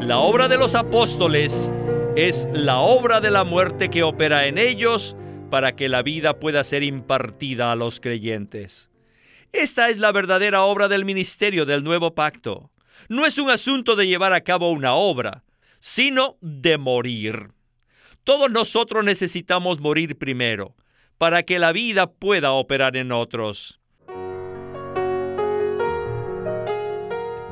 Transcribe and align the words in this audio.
La 0.00 0.18
obra 0.18 0.48
de 0.48 0.56
los 0.56 0.74
apóstoles 0.74 1.72
es 2.16 2.48
la 2.52 2.78
obra 2.78 3.20
de 3.20 3.30
la 3.30 3.44
muerte 3.44 3.90
que 3.90 4.04
opera 4.04 4.46
en 4.46 4.56
ellos 4.56 5.16
para 5.50 5.74
que 5.74 5.88
la 5.88 6.02
vida 6.02 6.38
pueda 6.38 6.62
ser 6.64 6.82
impartida 6.82 7.72
a 7.72 7.74
los 7.76 8.00
creyentes. 8.00 8.90
Esta 9.52 9.90
es 9.90 9.98
la 9.98 10.12
verdadera 10.12 10.62
obra 10.62 10.88
del 10.88 11.04
ministerio 11.04 11.66
del 11.66 11.82
nuevo 11.82 12.14
pacto. 12.14 12.70
No 13.08 13.26
es 13.26 13.38
un 13.38 13.50
asunto 13.50 13.96
de 13.96 14.06
llevar 14.06 14.32
a 14.32 14.42
cabo 14.42 14.70
una 14.70 14.94
obra, 14.94 15.44
sino 15.80 16.38
de 16.40 16.78
morir. 16.78 17.50
Todos 18.24 18.50
nosotros 18.50 19.04
necesitamos 19.04 19.80
morir 19.80 20.16
primero, 20.16 20.76
para 21.18 21.42
que 21.42 21.58
la 21.58 21.72
vida 21.72 22.12
pueda 22.12 22.52
operar 22.52 22.96
en 22.96 23.10
otros. 23.10 23.77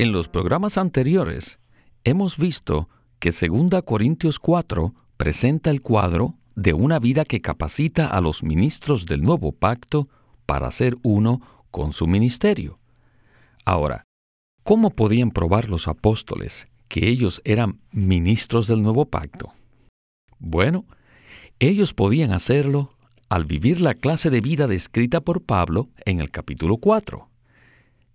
En 0.00 0.12
los 0.12 0.28
programas 0.28 0.78
anteriores 0.78 1.58
hemos 2.04 2.38
visto 2.38 2.88
que 3.18 3.32
2 3.32 3.82
Corintios 3.84 4.38
4 4.38 4.94
presenta 5.18 5.68
el 5.68 5.82
cuadro 5.82 6.38
de 6.54 6.72
una 6.72 6.98
vida 6.98 7.26
que 7.26 7.42
capacita 7.42 8.06
a 8.06 8.22
los 8.22 8.42
ministros 8.42 9.04
del 9.04 9.22
nuevo 9.22 9.52
pacto 9.52 10.08
para 10.46 10.70
ser 10.70 10.96
uno 11.02 11.42
con 11.70 11.92
su 11.92 12.06
ministerio. 12.06 12.78
Ahora, 13.66 14.04
¿cómo 14.62 14.88
podían 14.88 15.32
probar 15.32 15.68
los 15.68 15.86
apóstoles 15.86 16.68
que 16.88 17.06
ellos 17.06 17.42
eran 17.44 17.82
ministros 17.92 18.68
del 18.68 18.82
nuevo 18.82 19.04
pacto? 19.04 19.52
Bueno, 20.38 20.86
ellos 21.58 21.92
podían 21.92 22.32
hacerlo 22.32 22.94
al 23.28 23.44
vivir 23.44 23.82
la 23.82 23.92
clase 23.92 24.30
de 24.30 24.40
vida 24.40 24.66
descrita 24.66 25.20
por 25.20 25.42
Pablo 25.42 25.90
en 26.06 26.20
el 26.20 26.30
capítulo 26.30 26.78
4. 26.78 27.29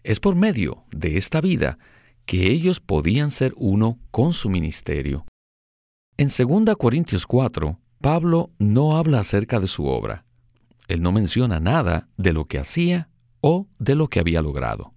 Es 0.06 0.20
por 0.20 0.36
medio 0.36 0.84
de 0.92 1.17
esta 1.17 1.42
vida 1.42 1.80
que 2.28 2.52
ellos 2.52 2.80
podían 2.80 3.31
ser 3.31 3.53
uno 3.58 3.98
con 4.11 4.34
su 4.34 4.52
ministerio. 4.52 5.25
En 6.17 6.28
2 6.28 6.75
Corintios 6.75 7.25
4, 7.25 7.80
Pablo 8.02 8.52
no 8.59 8.98
habla 8.98 9.22
acerca 9.22 9.59
de 9.59 9.66
su 9.66 9.88
obra. 9.88 10.23
Él 10.88 11.02
no 11.02 11.11
menciona 11.11 11.59
nada 11.59 12.08
de 12.17 12.33
lo 12.33 12.45
que 12.45 12.59
hacía 12.59 13.09
o 13.42 13.67
de 13.80 13.95
lo 13.95 14.08
que 14.08 14.20
había 14.20 14.44
logrado. 14.44 14.94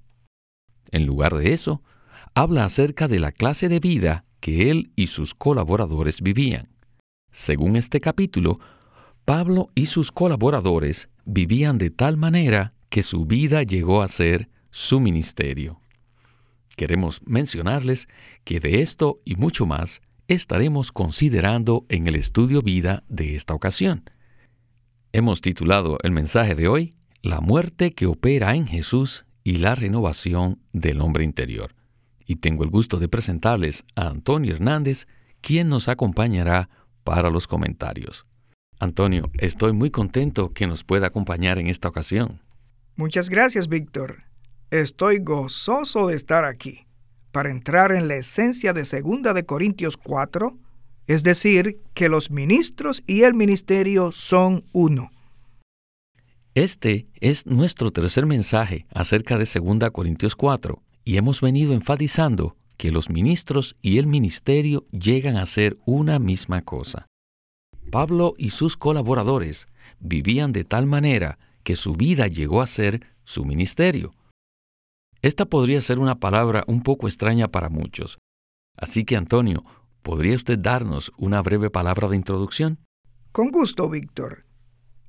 En 0.91 1.07
lugar 1.07 1.35
de 1.37 1.55
eso, 1.55 1.83
habla 2.35 2.67
acerca 2.67 3.09
de 3.09 3.19
la 3.19 3.33
clase 3.33 3.71
de 3.71 3.81
vida 3.81 4.27
que 4.41 4.71
él 4.71 4.93
y 4.95 5.07
sus 5.07 5.35
colaboradores 5.35 6.21
vivían. 6.21 6.69
Según 7.33 7.77
este 7.77 7.99
capítulo, 8.01 8.59
Pablo 9.25 9.71
y 9.75 9.87
sus 9.87 10.13
colaboradores 10.13 11.09
vivían 11.25 11.79
de 11.79 11.89
tal 11.89 12.19
manera 12.19 12.75
que 12.91 13.03
su 13.03 13.25
vida 13.25 13.63
llegó 13.63 14.03
a 14.03 14.09
ser 14.09 14.51
su 14.71 15.01
ministerio. 15.01 15.81
Queremos 16.77 17.23
mencionarles 17.27 18.09
que 18.45 18.61
de 18.61 18.83
esto 18.83 19.21
y 19.25 19.35
mucho 19.35 19.67
más 19.67 20.01
estaremos 20.29 20.93
considerando 20.93 21.87
en 21.89 22.07
el 22.07 22.15
estudio 22.15 22.63
vida 22.63 23.03
de 23.09 23.35
esta 23.35 23.55
ocasión. 23.55 24.05
Hemos 25.13 25.41
titulado 25.41 25.99
el 26.03 26.13
mensaje 26.13 26.55
de 26.55 26.69
hoy 26.69 26.95
La 27.23 27.41
muerte 27.41 27.95
que 27.95 28.07
opera 28.07 28.55
en 28.55 28.67
Jesús 28.67 29.25
y 29.43 29.57
la 29.57 29.75
renovación 29.75 30.61
del 30.73 31.01
hombre 31.01 31.25
interior. 31.25 31.75
Y 32.27 32.37
tengo 32.37 32.63
el 32.63 32.71
gusto 32.71 32.99
de 32.99 33.09
presentarles 33.09 33.85
a 33.97 34.09
Antonio 34.09 34.55
Hernández, 34.55 35.09
quien 35.41 35.69
nos 35.69 35.89
acompañará 35.89 36.69
para 37.03 37.31
los 37.31 37.47
comentarios. 37.47 38.27
Antonio, 38.79 39.31
estoy 39.39 39.73
muy 39.73 39.91
contento 39.91 40.53
que 40.53 40.67
nos 40.67 40.85
pueda 40.85 41.09
acompañar 41.09 41.59
en 41.59 41.67
esta 41.67 41.89
ocasión. 41.89 42.43
Muchas 42.95 43.31
gracias, 43.31 43.69
Víctor. 43.69 44.28
Estoy 44.71 45.21
gozoso 45.21 46.09
de 46.09 46.17
estar 46.17 46.45
aquí 46.45 46.87
para 47.33 47.51
entrar 47.51 47.91
en 47.91 48.07
la 48.07 48.17
esencia 48.17 48.75
de 48.75 48.83
2 48.83 49.35
de 49.35 49.47
Corintios 49.47 49.97
4, 49.97 50.59
es 51.07 51.23
decir, 51.23 51.81
que 51.95 52.11
los 52.11 52.31
ministros 52.31 53.03
y 53.07 53.23
el 53.23 53.33
ministerio 53.33 54.13
son 54.13 54.65
uno. 54.73 55.11
Este 56.55 57.07
es 57.21 57.47
nuestro 57.47 57.93
tercer 57.93 58.27
mensaje 58.27 58.87
acerca 58.93 59.39
de 59.39 59.47
2 59.47 59.91
Corintios 59.91 60.37
4 60.37 60.83
y 61.03 61.17
hemos 61.17 61.41
venido 61.41 61.73
enfatizando 61.73 62.55
que 62.77 62.91
los 62.91 63.09
ministros 63.09 63.75
y 63.81 63.97
el 63.97 64.07
ministerio 64.07 64.85
llegan 64.91 65.39
a 65.39 65.47
ser 65.47 65.79
una 65.87 66.19
misma 66.19 66.61
cosa. 66.61 67.07
Pablo 67.91 68.35
y 68.37 68.51
sus 68.51 68.77
colaboradores 68.77 69.67
vivían 69.99 70.53
de 70.53 70.65
tal 70.65 70.85
manera 70.85 71.39
que 71.63 71.75
su 71.75 71.95
vida 71.95 72.27
llegó 72.27 72.61
a 72.61 72.67
ser 72.67 73.03
su 73.25 73.47
ministerio. 73.47 74.15
Esta 75.21 75.47
podría 75.47 75.81
ser 75.81 75.99
una 75.99 76.21
palabra 76.21 76.63
un 76.69 76.83
poco 76.83 77.09
extraña 77.09 77.49
para 77.49 77.71
muchos. 77.71 78.19
Así 78.77 79.05
que, 79.05 79.17
Antonio, 79.17 79.63
¿podría 80.03 80.37
usted 80.37 80.59
darnos 80.59 81.13
una 81.19 81.43
breve 81.43 81.71
palabra 81.71 82.09
de 82.09 82.17
introducción? 82.17 82.79
Con 83.33 83.51
gusto, 83.51 83.89
Víctor. 83.89 84.45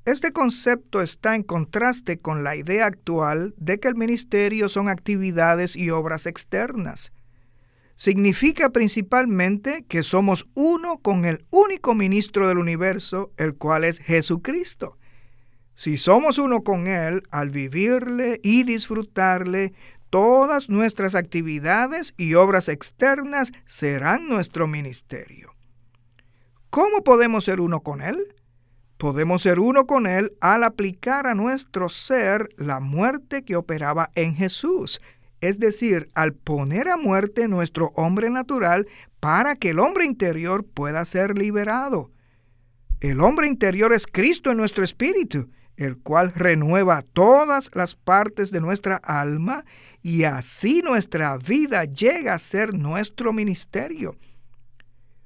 Este 0.05 0.31
concepto 0.31 1.01
está 1.01 1.35
en 1.35 1.43
contraste 1.43 2.17
con 2.17 2.43
la 2.43 2.55
idea 2.55 2.87
actual 2.87 3.53
de 3.57 3.79
que 3.79 3.87
el 3.87 3.95
ministerio 3.95 4.67
son 4.67 4.89
actividades 4.89 5.75
y 5.75 5.91
obras 5.91 6.25
externas. 6.25 7.11
Significa 7.95 8.71
principalmente 8.71 9.85
que 9.87 10.01
somos 10.01 10.47
uno 10.55 10.97
con 10.97 11.25
el 11.25 11.45
único 11.51 11.93
ministro 11.93 12.47
del 12.47 12.57
universo, 12.57 13.31
el 13.37 13.55
cual 13.55 13.83
es 13.83 13.99
Jesucristo. 13.99 14.97
Si 15.75 15.97
somos 15.97 16.39
uno 16.39 16.63
con 16.63 16.87
Él, 16.87 17.23
al 17.29 17.51
vivirle 17.51 18.39
y 18.41 18.63
disfrutarle, 18.63 19.73
todas 20.09 20.69
nuestras 20.69 21.15
actividades 21.15 22.13
y 22.17 22.33
obras 22.33 22.69
externas 22.69 23.51
serán 23.65 24.27
nuestro 24.27 24.67
ministerio. 24.67 25.53
¿Cómo 26.69 27.03
podemos 27.03 27.45
ser 27.45 27.61
uno 27.61 27.81
con 27.81 28.01
Él? 28.01 28.35
Podemos 28.97 29.41
ser 29.41 29.59
uno 29.59 29.85
con 29.85 30.07
Él 30.07 30.33
al 30.41 30.63
aplicar 30.63 31.25
a 31.25 31.35
nuestro 31.35 31.89
ser 31.89 32.49
la 32.57 32.79
muerte 32.79 33.43
que 33.43 33.55
operaba 33.55 34.11
en 34.15 34.35
Jesús, 34.35 35.01
es 35.41 35.57
decir, 35.57 36.09
al 36.15 36.33
poner 36.33 36.89
a 36.89 36.97
muerte 36.97 37.47
nuestro 37.47 37.91
hombre 37.95 38.29
natural 38.29 38.87
para 39.19 39.55
que 39.55 39.69
el 39.69 39.79
hombre 39.79 40.05
interior 40.05 40.65
pueda 40.65 41.05
ser 41.05 41.37
liberado. 41.37 42.11
El 42.99 43.21
hombre 43.21 43.47
interior 43.47 43.93
es 43.93 44.05
Cristo 44.05 44.51
en 44.51 44.57
nuestro 44.57 44.83
espíritu, 44.83 45.49
el 45.79 45.97
cual 45.97 46.33
renueva 46.33 47.01
todas 47.01 47.71
las 47.73 47.95
partes 47.95 48.51
de 48.51 48.59
nuestra 48.59 48.97
alma 48.97 49.63
y 50.01 50.25
así 50.25 50.81
nuestra 50.83 51.37
vida 51.37 51.85
llega 51.85 52.33
a 52.33 52.39
ser 52.39 52.73
nuestro 52.73 53.31
ministerio. 53.31 54.17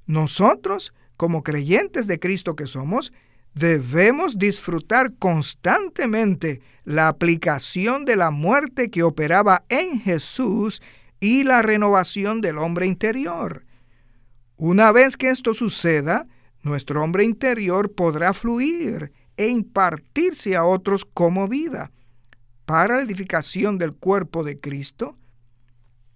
Nosotros, 0.06 0.94
como 1.18 1.42
creyentes 1.42 2.06
de 2.06 2.20
Cristo 2.20 2.56
que 2.56 2.68
somos, 2.68 3.12
debemos 3.56 4.38
disfrutar 4.38 5.16
constantemente 5.18 6.62
la 6.84 7.08
aplicación 7.08 8.06
de 8.06 8.16
la 8.16 8.30
muerte 8.30 8.92
que 8.92 9.02
operaba 9.02 9.64
en 9.70 10.02
Jesús 10.02 10.84
y 11.20 11.44
la 11.46 11.64
renovación 11.64 12.42
del 12.42 12.60
hombre 12.60 12.86
interior. 12.86 13.66
Una 14.56 14.92
vez 14.92 15.18
que 15.18 15.30
esto 15.30 15.56
suceda, 15.56 16.28
nuestro 16.62 17.02
hombre 17.02 17.24
interior 17.24 17.92
podrá 17.92 18.34
fluir 18.34 19.12
e 19.38 19.48
impartirse 19.48 20.56
a 20.56 20.66
otros 20.66 21.06
como 21.06 21.48
vida 21.48 21.92
para 22.66 22.98
la 22.98 23.02
edificación 23.02 23.78
del 23.78 23.94
cuerpo 23.94 24.44
de 24.44 24.60
Cristo. 24.60 25.18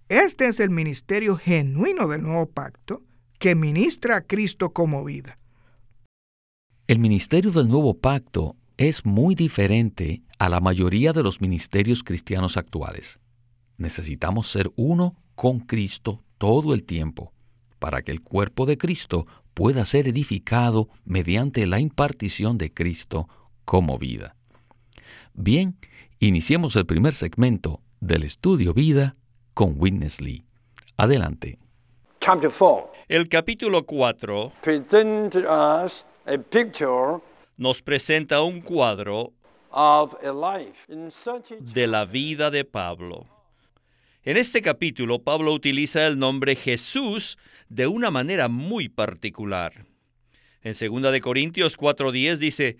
Este 0.08 0.48
es 0.48 0.60
el 0.60 0.70
ministerio 0.70 1.36
genuino 1.36 2.08
del 2.08 2.22
nuevo 2.22 2.46
pacto 2.46 3.02
que 3.38 3.54
ministra 3.54 4.16
a 4.16 4.20
Cristo 4.22 4.72
como 4.72 5.04
vida. 5.04 5.38
El 6.86 6.98
ministerio 6.98 7.50
del 7.50 7.68
nuevo 7.68 7.94
pacto 7.94 8.56
es 8.78 9.04
muy 9.04 9.34
diferente 9.34 10.22
a 10.38 10.48
la 10.48 10.60
mayoría 10.60 11.12
de 11.12 11.22
los 11.22 11.40
ministerios 11.40 12.02
cristianos 12.02 12.56
actuales. 12.56 13.18
Necesitamos 13.76 14.48
ser 14.48 14.72
uno 14.76 15.16
con 15.34 15.60
Cristo 15.60 16.22
todo 16.38 16.72
el 16.74 16.84
tiempo 16.84 17.32
para 17.78 18.02
que 18.02 18.12
el 18.12 18.22
cuerpo 18.22 18.66
de 18.66 18.78
Cristo 18.78 19.26
pueda 19.58 19.84
ser 19.84 20.06
edificado 20.06 20.88
mediante 21.04 21.66
la 21.66 21.80
impartición 21.80 22.58
de 22.58 22.72
Cristo 22.72 23.26
como 23.64 23.98
vida. 23.98 24.36
Bien, 25.34 25.76
iniciemos 26.20 26.76
el 26.76 26.86
primer 26.86 27.12
segmento 27.12 27.80
del 27.98 28.22
estudio 28.22 28.72
vida 28.72 29.16
con 29.54 29.74
Witness 29.76 30.20
Lee. 30.20 30.44
Adelante. 30.96 31.58
chapter 32.20 32.52
4 32.56 32.92
El 33.08 33.28
capítulo 33.28 33.84
4 33.84 34.52
presented 34.62 35.44
us 35.44 36.04
a 36.26 36.38
picture 36.38 37.18
nos 37.56 37.82
presenta 37.82 38.40
un 38.42 38.60
cuadro 38.60 39.32
of 39.72 40.14
a 40.22 40.30
life 40.30 40.86
in 40.88 41.10
such 41.10 41.50
a 41.50 41.56
de 41.58 41.88
la 41.88 42.04
vida 42.04 42.52
de 42.52 42.64
Pablo. 42.64 43.26
En 44.28 44.36
este 44.36 44.60
capítulo, 44.60 45.20
Pablo 45.20 45.54
utiliza 45.54 46.06
el 46.06 46.18
nombre 46.18 46.54
Jesús 46.54 47.38
de 47.70 47.86
una 47.86 48.10
manera 48.10 48.48
muy 48.48 48.90
particular. 48.90 49.86
En 50.60 50.74
2 50.74 51.12
de 51.12 51.22
Corintios 51.22 51.78
4:10 51.78 52.36
dice, 52.36 52.76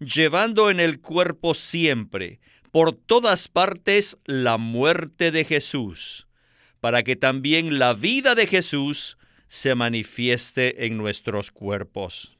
llevando 0.00 0.70
en 0.70 0.80
el 0.80 0.98
cuerpo 1.02 1.52
siempre, 1.52 2.40
por 2.70 2.94
todas 2.94 3.48
partes, 3.48 4.16
la 4.24 4.56
muerte 4.56 5.30
de 5.30 5.44
Jesús, 5.44 6.26
para 6.80 7.02
que 7.02 7.16
también 7.16 7.78
la 7.78 7.92
vida 7.92 8.34
de 8.34 8.46
Jesús 8.46 9.18
se 9.46 9.74
manifieste 9.74 10.86
en 10.86 10.96
nuestros 10.96 11.50
cuerpos. 11.50 12.38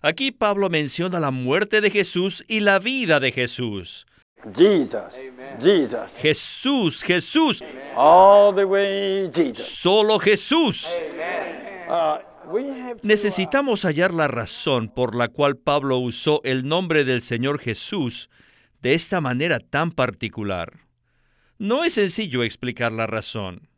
Aquí 0.00 0.32
Pablo 0.32 0.70
menciona 0.70 1.20
la 1.20 1.30
muerte 1.30 1.80
de 1.80 1.90
Jesús 1.92 2.44
y 2.48 2.58
la 2.58 2.80
vida 2.80 3.20
de 3.20 3.30
Jesús. 3.30 4.07
Jesus. 4.54 5.14
Jesus. 5.60 6.10
Jesús, 6.20 7.02
Jesús, 7.02 7.62
All 7.96 8.54
the 8.54 8.64
way 8.64 9.30
Jesus. 9.32 9.64
solo 9.64 10.18
Jesús. 10.18 10.88
Uh, 11.88 12.18
we 12.50 12.68
have 12.68 13.00
to, 13.00 13.06
Necesitamos 13.06 13.84
hallar 13.84 14.12
la 14.12 14.28
razón 14.28 14.88
por 14.88 15.14
la 15.14 15.28
cual 15.28 15.56
Pablo 15.56 15.98
usó 15.98 16.40
el 16.44 16.66
nombre 16.68 17.04
del 17.04 17.22
Señor 17.22 17.58
Jesús 17.58 18.30
de 18.80 18.94
esta 18.94 19.20
manera 19.20 19.58
tan 19.58 19.90
particular. 19.90 20.80
No 21.58 21.84
es 21.84 21.94
sencillo 21.94 22.44
explicar 22.44 22.92
la 22.92 23.06
razón. 23.06 23.68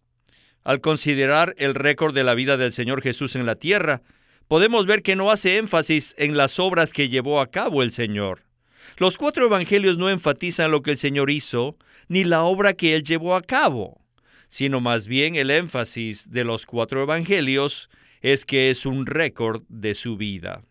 Al 0.62 0.82
considerar 0.82 1.54
el 1.56 1.74
récord 1.74 2.14
de 2.14 2.24
la 2.24 2.34
vida 2.34 2.58
del 2.58 2.72
Señor 2.72 3.00
Jesús 3.00 3.34
en 3.34 3.46
la 3.46 3.56
tierra, 3.56 4.02
podemos 4.46 4.84
ver 4.84 5.02
que 5.02 5.16
no 5.16 5.30
hace 5.30 5.56
énfasis 5.56 6.14
en 6.18 6.36
las 6.36 6.58
obras 6.58 6.92
que 6.92 7.08
llevó 7.08 7.40
a 7.40 7.50
cabo 7.50 7.82
el 7.82 7.92
Señor. 7.92 8.49
Los 8.96 9.16
cuatro 9.16 9.46
evangelios 9.46 9.98
no 9.98 10.10
enfatizan 10.10 10.70
lo 10.70 10.82
que 10.82 10.92
el 10.92 10.98
Señor 10.98 11.30
hizo, 11.30 11.76
ni 12.08 12.24
la 12.24 12.42
obra 12.42 12.74
que 12.74 12.94
Él 12.94 13.02
llevó 13.02 13.36
a 13.36 13.42
cabo, 13.42 14.00
sino 14.48 14.80
más 14.80 15.06
bien 15.06 15.36
el 15.36 15.50
énfasis 15.50 16.30
de 16.30 16.44
los 16.44 16.66
cuatro 16.66 17.02
evangelios 17.02 17.88
es 18.20 18.44
que 18.44 18.70
es 18.70 18.86
un 18.86 19.06
récord 19.06 19.62
de 19.68 19.94
su 19.94 20.16
vida. 20.16 20.62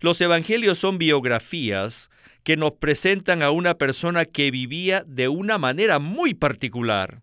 Los 0.00 0.20
evangelios 0.20 0.78
son 0.78 0.98
biografías 0.98 2.10
que 2.42 2.56
nos 2.56 2.72
presentan 2.72 3.42
a 3.42 3.50
una 3.50 3.78
persona 3.78 4.24
que 4.24 4.50
vivía 4.50 5.04
de 5.06 5.28
una 5.28 5.58
manera 5.58 5.98
muy 5.98 6.34
particular. 6.34 7.22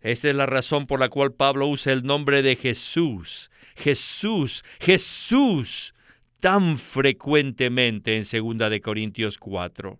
Esa 0.00 0.30
es 0.30 0.34
la 0.34 0.46
razón 0.46 0.86
por 0.86 0.98
la 0.98 1.10
cual 1.10 1.32
Pablo 1.32 1.66
usa 1.66 1.92
el 1.92 2.04
nombre 2.04 2.40
de 2.42 2.56
Jesús, 2.56 3.50
Jesús, 3.76 4.64
Jesús, 4.80 5.94
tan 6.40 6.78
frecuentemente 6.78 8.16
en 8.16 8.24
2 8.58 8.70
de 8.70 8.80
Corintios 8.80 9.38
4. 9.38 9.98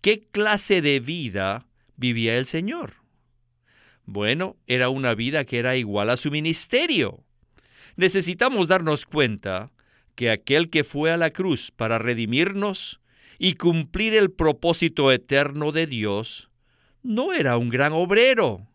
¿Qué 0.00 0.28
clase 0.30 0.80
de 0.80 1.00
vida 1.00 1.66
vivía 1.96 2.38
el 2.38 2.46
Señor? 2.46 2.94
Bueno, 4.04 4.56
era 4.66 4.88
una 4.88 5.14
vida 5.14 5.44
que 5.44 5.58
era 5.58 5.76
igual 5.76 6.10
a 6.10 6.16
su 6.16 6.30
ministerio. 6.30 7.24
Necesitamos 7.96 8.68
darnos 8.68 9.04
cuenta 9.04 9.70
que 10.14 10.30
aquel 10.30 10.70
que 10.70 10.84
fue 10.84 11.10
a 11.10 11.16
la 11.16 11.30
cruz 11.30 11.70
para 11.70 11.98
redimirnos 11.98 13.00
y 13.38 13.54
cumplir 13.54 14.14
el 14.14 14.30
propósito 14.30 15.10
eterno 15.10 15.72
de 15.72 15.86
Dios, 15.86 16.50
no 17.02 17.32
era 17.32 17.56
un 17.56 17.68
gran 17.68 17.92
obrero. 17.92 18.66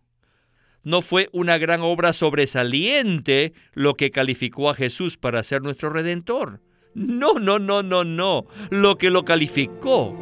No 0.87 1.01
fue 1.01 1.27
una 1.33 1.57
gran 1.57 1.81
obra 1.81 2.13
sobresaliente 2.13 3.51
lo 3.73 3.95
que 3.95 4.09
calificó 4.09 4.69
a 4.69 4.73
Jesús 4.73 5.17
para 5.17 5.43
ser 5.43 5.61
nuestro 5.61 5.89
redentor. 5.89 6.61
No, 6.93 7.33
no, 7.33 7.59
no, 7.59 7.83
no, 7.83 8.05
no. 8.05 8.45
Lo 8.69 8.97
que 8.97 9.09
lo 9.09 9.25
calificó 9.25 10.15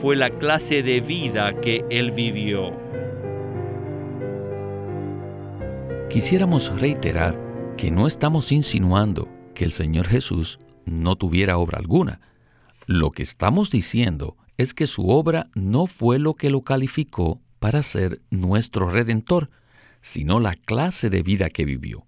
fue 0.00 0.16
la 0.16 0.30
clase 0.30 0.82
de 0.82 1.02
vida 1.02 1.60
que 1.60 1.84
él 1.90 2.12
vivió. 2.12 2.74
Quisiéramos 6.08 6.80
reiterar 6.80 7.38
que 7.76 7.90
no 7.90 8.06
estamos 8.06 8.52
insinuando 8.52 9.28
que 9.52 9.66
el 9.66 9.72
Señor 9.72 10.06
Jesús 10.08 10.58
no 10.86 11.16
tuviera 11.16 11.58
obra 11.58 11.76
alguna. 11.76 12.22
Lo 12.86 13.10
que 13.10 13.22
estamos 13.22 13.70
diciendo 13.70 14.38
es 14.56 14.72
que 14.72 14.86
su 14.86 15.10
obra 15.10 15.50
no 15.54 15.86
fue 15.86 16.18
lo 16.18 16.32
que 16.32 16.48
lo 16.48 16.62
calificó 16.62 17.38
para 17.58 17.82
ser 17.82 18.22
nuestro 18.30 18.88
redentor, 18.88 19.50
sino 20.06 20.38
la 20.38 20.54
clase 20.54 21.10
de 21.10 21.24
vida 21.24 21.50
que 21.50 21.64
vivió. 21.64 22.06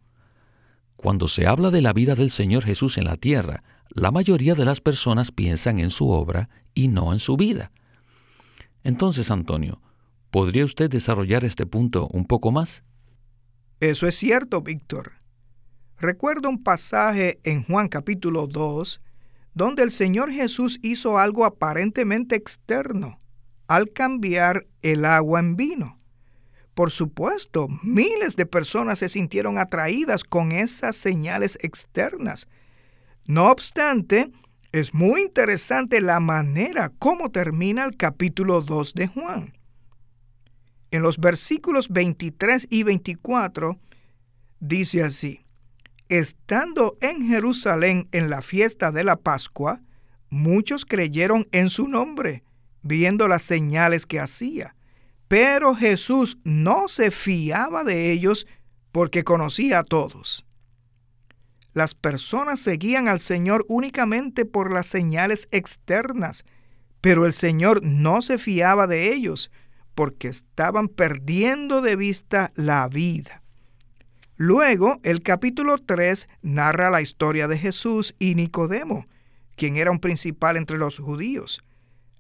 Cuando 0.95 1.27
se 1.27 1.49
habla 1.49 1.71
de 1.71 1.83
la 1.83 1.93
vida 1.93 2.15
del 2.15 2.31
Señor 2.31 2.65
Jesús 2.65 2.97
en 2.97 3.03
la 3.03 3.17
tierra, 3.17 3.65
la 3.89 4.13
mayoría 4.13 4.55
de 4.55 4.65
las 4.65 4.81
personas 4.81 5.33
piensan 5.33 5.81
en 5.81 5.91
su 5.91 6.09
obra 6.09 6.49
y 6.75 6.87
no 6.87 7.13
en 7.13 7.19
su 7.19 7.37
vida. 7.37 7.73
Entonces, 8.85 9.33
Antonio, 9.33 9.83
¿podría 10.31 10.65
usted 10.65 10.89
desarrollar 10.89 11.45
este 11.45 11.67
punto 11.67 12.09
un 12.13 12.25
poco 12.25 12.53
más? 12.53 12.85
Eso 13.81 14.07
es 14.07 14.15
cierto, 14.15 14.63
Víctor. 14.63 15.15
Recuerdo 15.99 16.49
un 16.49 16.63
pasaje 16.63 17.41
en 17.43 17.65
Juan 17.65 17.89
capítulo 17.89 18.47
2 18.47 19.01
donde 19.55 19.83
el 19.83 19.91
Señor 19.91 20.31
Jesús 20.31 20.79
hizo 20.83 21.19
algo 21.19 21.45
aparentemente 21.45 22.37
externo 22.37 23.19
al 23.67 23.93
cambiar 23.93 24.69
el 24.83 25.05
agua 25.05 25.41
en 25.41 25.57
vino. 25.57 25.98
Por 26.79 26.93
supuesto, 26.93 27.67
miles 27.83 28.37
de 28.37 28.47
personas 28.47 29.01
se 29.01 29.09
sintieron 29.09 29.59
atraídas 29.59 30.23
con 30.23 30.53
esas 30.53 30.95
señales 30.95 31.59
externas. 31.61 32.47
No 33.27 33.51
obstante, 33.51 34.31
es 34.71 34.95
muy 34.95 35.23
interesante 35.23 36.01
la 36.01 36.21
manera 36.21 36.93
como 37.01 37.33
termina 37.33 37.85
el 37.85 37.97
capítulo 37.97 38.61
2 38.61 38.95
de 38.95 39.09
Juan. 39.09 39.55
En 40.93 41.03
los 41.03 41.19
versículos 41.19 41.89
23 41.89 42.69
y 42.71 42.85
24 42.85 43.77
dice 44.61 45.03
así, 45.03 45.45
Estando 46.09 46.97
en 47.01 47.27
Jerusalén 47.27 48.09
en 48.13 48.31
la 48.31 48.41
fiesta 48.41 48.93
de 48.93 49.03
la 49.03 49.17
Pascua, 49.17 49.81
muchos 50.31 50.85
creyeron 50.85 51.49
en 51.51 51.71
su 51.71 51.89
nombre, 51.89 52.45
viendo 52.83 53.27
las 53.27 53.43
señales 53.43 54.07
que 54.07 54.21
hacía. 54.21 54.77
Pero 55.29 55.75
Jesús 55.75 56.39
no 56.45 56.89
se 56.89 57.11
fiaba 57.11 57.85
de 57.85 58.11
ellos 58.11 58.47
porque 58.93 59.25
conocía 59.25 59.81
a 59.81 59.85
todos. 59.85 60.47
Las 61.75 61.95
personas 61.95 62.61
seguían 62.61 63.09
al 63.09 63.21
Señor 63.21 63.65
únicamente 63.69 64.45
por 64.45 64.73
las 64.73 64.87
señales 64.87 65.49
externas, 65.53 66.45
pero 67.01 67.27
el 67.27 67.35
Señor 67.35 67.85
no 67.85 68.23
se 68.23 68.39
fiaba 68.39 68.87
de 68.87 69.13
ellos 69.13 69.51
porque 69.95 70.29
estaban 70.29 70.89
perdiendo 70.89 71.83
de 71.83 71.95
vista 71.97 72.53
la 72.55 72.89
vida. 72.89 73.43
Luego, 74.37 74.99
el 75.03 75.23
capítulo 75.23 75.79
3 75.79 76.29
narra 76.43 76.91
la 76.91 77.03
historia 77.03 77.49
de 77.49 77.59
Jesús 77.59 78.15
y 78.19 78.35
Nicodemo, 78.35 79.05
quien 79.57 79.77
era 79.77 79.91
un 79.91 79.99
principal 79.99 80.57
entre 80.57 80.79
los 80.79 80.99
judíos. 80.99 81.61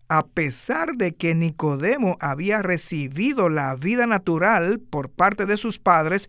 A 0.08 0.26
pesar 0.26 0.96
de 0.96 1.14
que 1.14 1.34
Nicodemo 1.34 2.16
había 2.20 2.62
recibido 2.62 3.48
la 3.48 3.74
vida 3.76 4.06
natural 4.06 4.80
por 4.80 5.10
parte 5.10 5.44
de 5.44 5.56
sus 5.56 5.78
padres, 5.78 6.28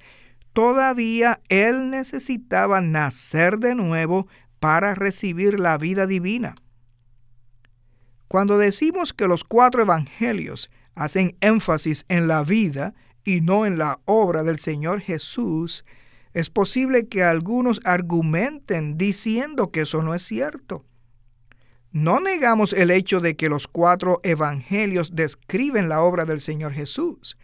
todavía 0.53 1.39
él 1.47 1.89
necesitaba 1.89 2.81
nacer 2.81 3.57
de 3.59 3.75
nuevo 3.75 4.27
para 4.59 4.95
recibir 4.95 5.59
la 5.59 5.77
vida 5.77 6.07
divina. 6.07 6.55
Cuando 8.27 8.57
decimos 8.57 9.13
que 9.13 9.27
los 9.27 9.43
cuatro 9.43 9.81
evangelios 9.81 10.69
hacen 10.93 11.37
énfasis 11.39 12.05
en 12.09 12.27
la 12.27 12.43
vida, 12.43 12.93
y 13.23 13.41
no 13.41 13.65
en 13.65 13.77
la 13.77 13.99
obra 14.05 14.43
del 14.43 14.59
Señor 14.59 15.01
Jesús, 15.01 15.85
es 16.33 16.49
posible 16.49 17.07
que 17.07 17.23
algunos 17.23 17.79
argumenten 17.83 18.97
diciendo 18.97 19.71
que 19.71 19.81
eso 19.81 20.03
no 20.03 20.15
es 20.15 20.23
cierto. 20.23 20.85
No 21.91 22.19
negamos 22.19 22.73
el 22.73 22.91
hecho 22.91 23.19
de 23.19 23.35
que 23.35 23.49
los 23.49 23.67
cuatro 23.67 24.19
evangelios 24.23 25.15
describen 25.15 25.89
la 25.89 26.01
obra 26.01 26.25
del 26.25 26.39
Señor 26.39 26.73
Jesús. 26.73 27.37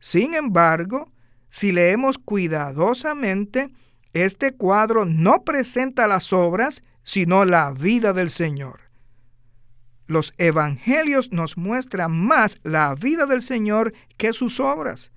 Sin 0.00 0.34
embargo, 0.34 1.12
si 1.50 1.70
leemos 1.70 2.18
cuidadosamente, 2.18 3.70
este 4.14 4.52
cuadro 4.52 5.04
no 5.04 5.44
presenta 5.44 6.06
las 6.06 6.32
obras, 6.32 6.82
sino 7.02 7.44
la 7.44 7.72
vida 7.72 8.12
del 8.12 8.30
Señor. 8.30 8.80
Los 10.06 10.34
evangelios 10.38 11.32
nos 11.32 11.56
muestran 11.56 12.12
más 12.12 12.58
la 12.62 12.94
vida 12.94 13.26
del 13.26 13.42
Señor 13.42 13.94
que 14.16 14.32
sus 14.32 14.60
obras. 14.60 15.12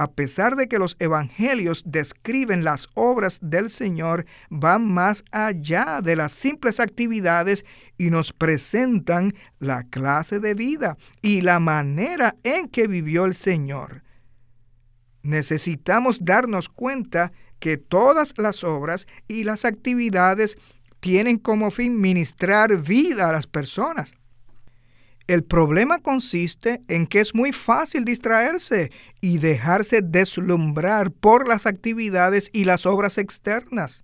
A 0.00 0.12
pesar 0.12 0.56
de 0.56 0.66
que 0.66 0.78
los 0.78 0.96
evangelios 0.98 1.82
describen 1.84 2.64
las 2.64 2.88
obras 2.94 3.38
del 3.42 3.68
Señor, 3.68 4.24
van 4.48 4.90
más 4.90 5.26
allá 5.30 6.00
de 6.02 6.16
las 6.16 6.32
simples 6.32 6.80
actividades 6.80 7.66
y 7.98 8.08
nos 8.08 8.32
presentan 8.32 9.34
la 9.58 9.82
clase 9.82 10.40
de 10.40 10.54
vida 10.54 10.96
y 11.20 11.42
la 11.42 11.60
manera 11.60 12.34
en 12.44 12.70
que 12.70 12.86
vivió 12.86 13.26
el 13.26 13.34
Señor. 13.34 14.02
necesitamos 15.22 16.24
darnos 16.24 16.70
cuenta 16.70 17.30
que 17.58 17.76
todas 17.76 18.32
las 18.38 18.64
obras 18.64 19.06
y 19.28 19.44
las 19.44 19.66
actividades 19.66 20.56
tienen 21.00 21.36
como 21.36 21.70
fin 21.70 22.00
ministrar 22.00 22.74
vida 22.80 23.28
a 23.28 23.32
las 23.32 23.46
personas. 23.46 24.14
El 25.30 25.44
problema 25.44 26.00
consiste 26.00 26.82
en 26.88 27.06
que 27.06 27.20
es 27.20 27.36
muy 27.36 27.52
fácil 27.52 28.04
distraerse 28.04 28.90
y 29.20 29.38
dejarse 29.38 30.02
deslumbrar 30.02 31.12
por 31.12 31.46
las 31.46 31.66
actividades 31.66 32.50
y 32.52 32.64
las 32.64 32.84
obras 32.84 33.16
externas. 33.16 34.02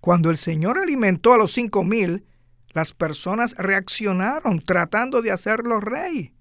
Cuando 0.00 0.30
el 0.30 0.36
Señor 0.36 0.78
alimentó 0.78 1.34
a 1.34 1.38
los 1.38 1.52
cinco 1.52 1.82
mil, 1.82 2.24
las 2.72 2.92
personas 2.92 3.56
reaccionaron 3.58 4.60
tratando 4.60 5.22
de 5.22 5.32
hacerlo 5.32 5.80
rey. 5.80 6.32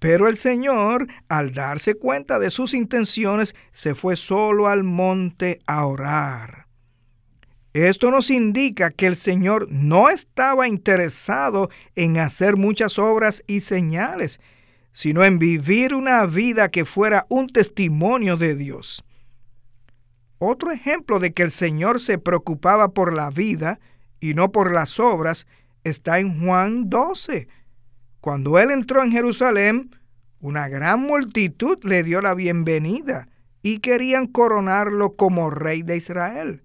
Pero 0.00 0.26
el 0.26 0.36
Señor, 0.36 1.06
al 1.28 1.52
darse 1.52 1.94
cuenta 1.94 2.40
de 2.40 2.50
sus 2.50 2.74
intenciones, 2.74 3.54
se 3.70 3.94
fue 3.94 4.16
solo 4.16 4.66
al 4.66 4.82
monte 4.82 5.60
a 5.66 5.86
orar. 5.86 6.65
Esto 7.84 8.10
nos 8.10 8.30
indica 8.30 8.90
que 8.90 9.06
el 9.06 9.18
Señor 9.18 9.70
no 9.70 10.08
estaba 10.08 10.66
interesado 10.66 11.68
en 11.94 12.16
hacer 12.16 12.56
muchas 12.56 12.98
obras 12.98 13.42
y 13.46 13.60
señales, 13.60 14.40
sino 14.94 15.24
en 15.24 15.38
vivir 15.38 15.92
una 15.92 16.24
vida 16.24 16.70
que 16.70 16.86
fuera 16.86 17.26
un 17.28 17.48
testimonio 17.48 18.38
de 18.38 18.54
Dios. 18.54 19.04
Otro 20.38 20.70
ejemplo 20.70 21.18
de 21.18 21.34
que 21.34 21.42
el 21.42 21.50
Señor 21.50 22.00
se 22.00 22.16
preocupaba 22.16 22.94
por 22.94 23.12
la 23.12 23.28
vida 23.28 23.78
y 24.20 24.32
no 24.32 24.52
por 24.52 24.72
las 24.72 24.98
obras 24.98 25.46
está 25.84 26.18
en 26.18 26.40
Juan 26.40 26.88
12. 26.88 27.46
Cuando 28.22 28.58
él 28.58 28.70
entró 28.70 29.02
en 29.02 29.12
Jerusalén, 29.12 29.94
una 30.40 30.68
gran 30.68 31.02
multitud 31.02 31.76
le 31.82 32.02
dio 32.02 32.22
la 32.22 32.32
bienvenida 32.32 33.28
y 33.60 33.80
querían 33.80 34.28
coronarlo 34.28 35.14
como 35.14 35.50
rey 35.50 35.82
de 35.82 35.98
Israel. 35.98 36.62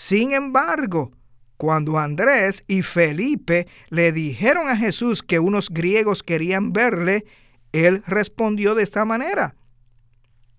Sin 0.00 0.32
embargo, 0.32 1.10
cuando 1.56 1.98
Andrés 1.98 2.62
y 2.68 2.82
Felipe 2.82 3.66
le 3.88 4.12
dijeron 4.12 4.68
a 4.68 4.76
Jesús 4.76 5.24
que 5.24 5.40
unos 5.40 5.70
griegos 5.70 6.22
querían 6.22 6.72
verle, 6.72 7.24
él 7.72 8.04
respondió 8.06 8.76
de 8.76 8.84
esta 8.84 9.04
manera. 9.04 9.56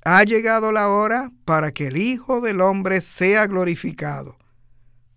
Ha 0.03 0.25
llegado 0.25 0.73
la 0.73 0.89
hora 0.89 1.31
para 1.45 1.71
que 1.71 1.87
el 1.87 1.95
Hijo 1.95 2.41
del 2.41 2.59
Hombre 2.59 2.99
sea 2.99 3.47
glorificado. 3.47 4.35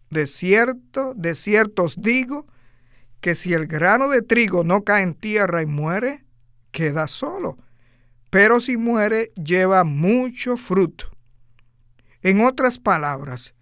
De 0.08 0.28
cierto, 0.28 1.14
de 1.16 1.34
cierto 1.34 1.82
os 1.82 2.00
digo, 2.00 2.46
que 3.20 3.34
si 3.34 3.54
el 3.54 3.66
grano 3.66 4.06
de 4.06 4.22
trigo 4.22 4.62
no 4.62 4.84
cae 4.84 5.02
en 5.02 5.14
tierra 5.14 5.62
y 5.62 5.66
muere, 5.66 6.24
queda 6.70 7.08
solo, 7.08 7.56
pero 8.30 8.60
si 8.60 8.76
muere 8.76 9.32
lleva 9.34 9.82
mucho 9.82 10.56
fruto. 10.56 11.10
En 12.22 12.40
otras 12.44 12.78
palabras, 12.78 13.52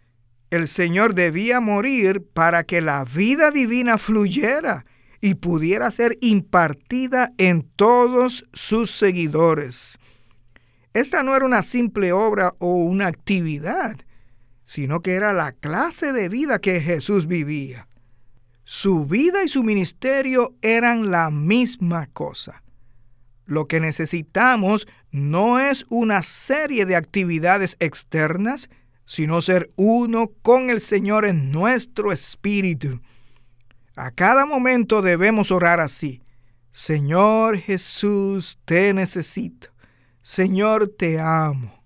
el 0.50 0.68
Señor 0.68 1.14
debía 1.14 1.60
morir 1.60 2.22
para 2.22 2.64
que 2.64 2.80
la 2.80 3.04
vida 3.04 3.50
divina 3.50 3.98
fluyera 3.98 4.84
y 5.20 5.34
pudiera 5.34 5.90
ser 5.90 6.18
impartida 6.20 7.32
en 7.38 7.62
todos 7.76 8.46
sus 8.52 8.90
seguidores. 8.90 9.98
Esta 10.92 11.22
no 11.22 11.36
era 11.36 11.44
una 11.44 11.62
simple 11.62 12.12
obra 12.12 12.54
o 12.58 12.74
una 12.74 13.06
actividad, 13.06 13.96
sino 14.64 15.00
que 15.02 15.12
era 15.12 15.32
la 15.32 15.52
clase 15.52 16.12
de 16.12 16.28
vida 16.28 16.60
que 16.60 16.80
Jesús 16.80 17.26
vivía. 17.26 17.86
Su 18.64 19.06
vida 19.06 19.44
y 19.44 19.48
su 19.48 19.62
ministerio 19.62 20.54
eran 20.62 21.10
la 21.10 21.30
misma 21.30 22.06
cosa. 22.06 22.62
Lo 23.46 23.66
que 23.66 23.80
necesitamos 23.80 24.86
no 25.10 25.58
es 25.58 25.84
una 25.88 26.22
serie 26.22 26.86
de 26.86 26.94
actividades 26.94 27.76
externas, 27.80 28.70
sino 29.10 29.40
ser 29.40 29.72
uno 29.74 30.30
con 30.40 30.70
el 30.70 30.80
Señor 30.80 31.24
en 31.24 31.50
nuestro 31.50 32.12
espíritu. 32.12 33.00
A 33.96 34.12
cada 34.12 34.46
momento 34.46 35.02
debemos 35.02 35.50
orar 35.50 35.80
así. 35.80 36.22
Señor 36.70 37.58
Jesús, 37.58 38.60
te 38.64 38.94
necesito. 38.94 39.70
Señor, 40.22 40.94
te 40.96 41.18
amo. 41.18 41.82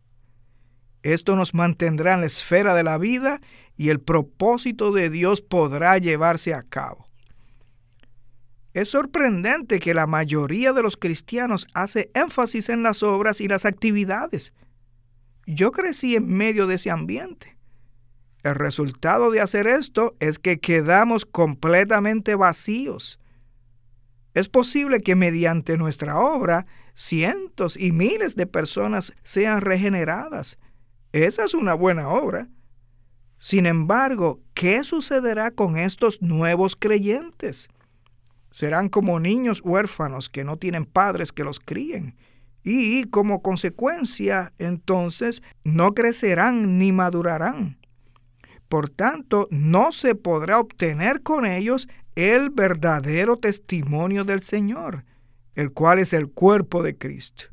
Esto 1.03 1.35
nos 1.35 1.55
mantendrá 1.55 2.13
en 2.13 2.21
la 2.21 2.27
esfera 2.27 2.75
de 2.75 2.83
la 2.83 2.99
vida 2.99 3.41
y 3.75 3.89
el 3.89 4.01
propósito 4.01 4.93
de 4.93 5.09
Dios 5.09 5.41
podrá 5.41 5.97
llevarse 5.97 6.53
a 6.53 6.63
cabo. 6.63 7.07
Es 8.75 8.91
sorprendente 8.91 9.81
que 9.81 9.95
la 9.95 10.07
mayoría 10.07 10.75
de 10.75 10.83
los 10.83 10.99
cristianos 10.99 11.69
hace 11.73 12.11
énfasis 12.13 12.69
en 12.69 12.83
las 12.83 13.03
obras 13.03 13.41
y 13.41 13.49
las 13.49 13.65
actividades, 13.65 14.53
yo 15.47 15.73
crecí 15.73 16.17
en 16.17 16.29
medio 16.29 16.67
de 16.67 16.77
ese 16.77 16.91
ambiente. 16.91 17.57
El 18.43 18.55
resultado 18.55 19.31
de 19.31 19.41
hacer 19.41 19.67
esto 19.67 20.17
es 20.21 20.39
que 20.39 20.61
quedamos 20.61 21.25
completamente 21.25 22.35
vacíos. 22.35 23.19
Es 24.35 24.49
posible 24.49 25.01
que 25.01 25.15
mediante 25.15 25.77
nuestra 25.77 26.19
obra 26.19 26.67
cientos 26.95 27.77
y 27.77 27.93
miles 27.93 28.37
de 28.37 28.47
personas 28.47 29.13
sean 29.23 29.61
regeneradas. 29.61 30.59
Esa 31.13 31.45
es 31.45 31.55
una 31.55 31.75
buena 31.75 32.09
obra. 32.09 32.49
Sin 33.39 33.67
embargo, 33.67 34.41
¿qué 34.55 34.85
sucederá 34.85 35.51
con 35.51 35.77
estos 35.77 36.21
nuevos 36.23 36.77
creyentes? 36.77 37.69
Serán 38.51 38.89
como 38.89 39.21
niños 39.21 39.61
huérfanos 39.65 40.29
que 40.29 40.45
no 40.45 40.57
tienen 40.57 40.85
padres 40.85 41.33
que 41.33 41.45
los 41.45 41.61
críen 41.61 42.17
y 42.65 43.05
como 43.05 43.43
consecuencia 43.43 44.53
entonces 44.59 45.43
no 45.63 45.93
crecerán 45.93 46.79
ni 46.79 46.91
madurarán. 46.91 47.79
Por 48.69 48.89
tanto, 48.89 49.47
no 49.51 49.93
se 49.93 50.15
podrá 50.15 50.59
obtener 50.59 51.23
con 51.23 51.47
ellos 51.47 51.87
el 52.17 52.51
verdadero 52.51 53.37
testimonio 53.37 54.25
del 54.25 54.43
Señor, 54.43 55.05
el 55.55 55.73
cual 55.73 55.99
es 55.99 56.13
el 56.13 56.31
cuerpo 56.31 56.83
de 56.83 56.97
Cristo. 56.97 57.45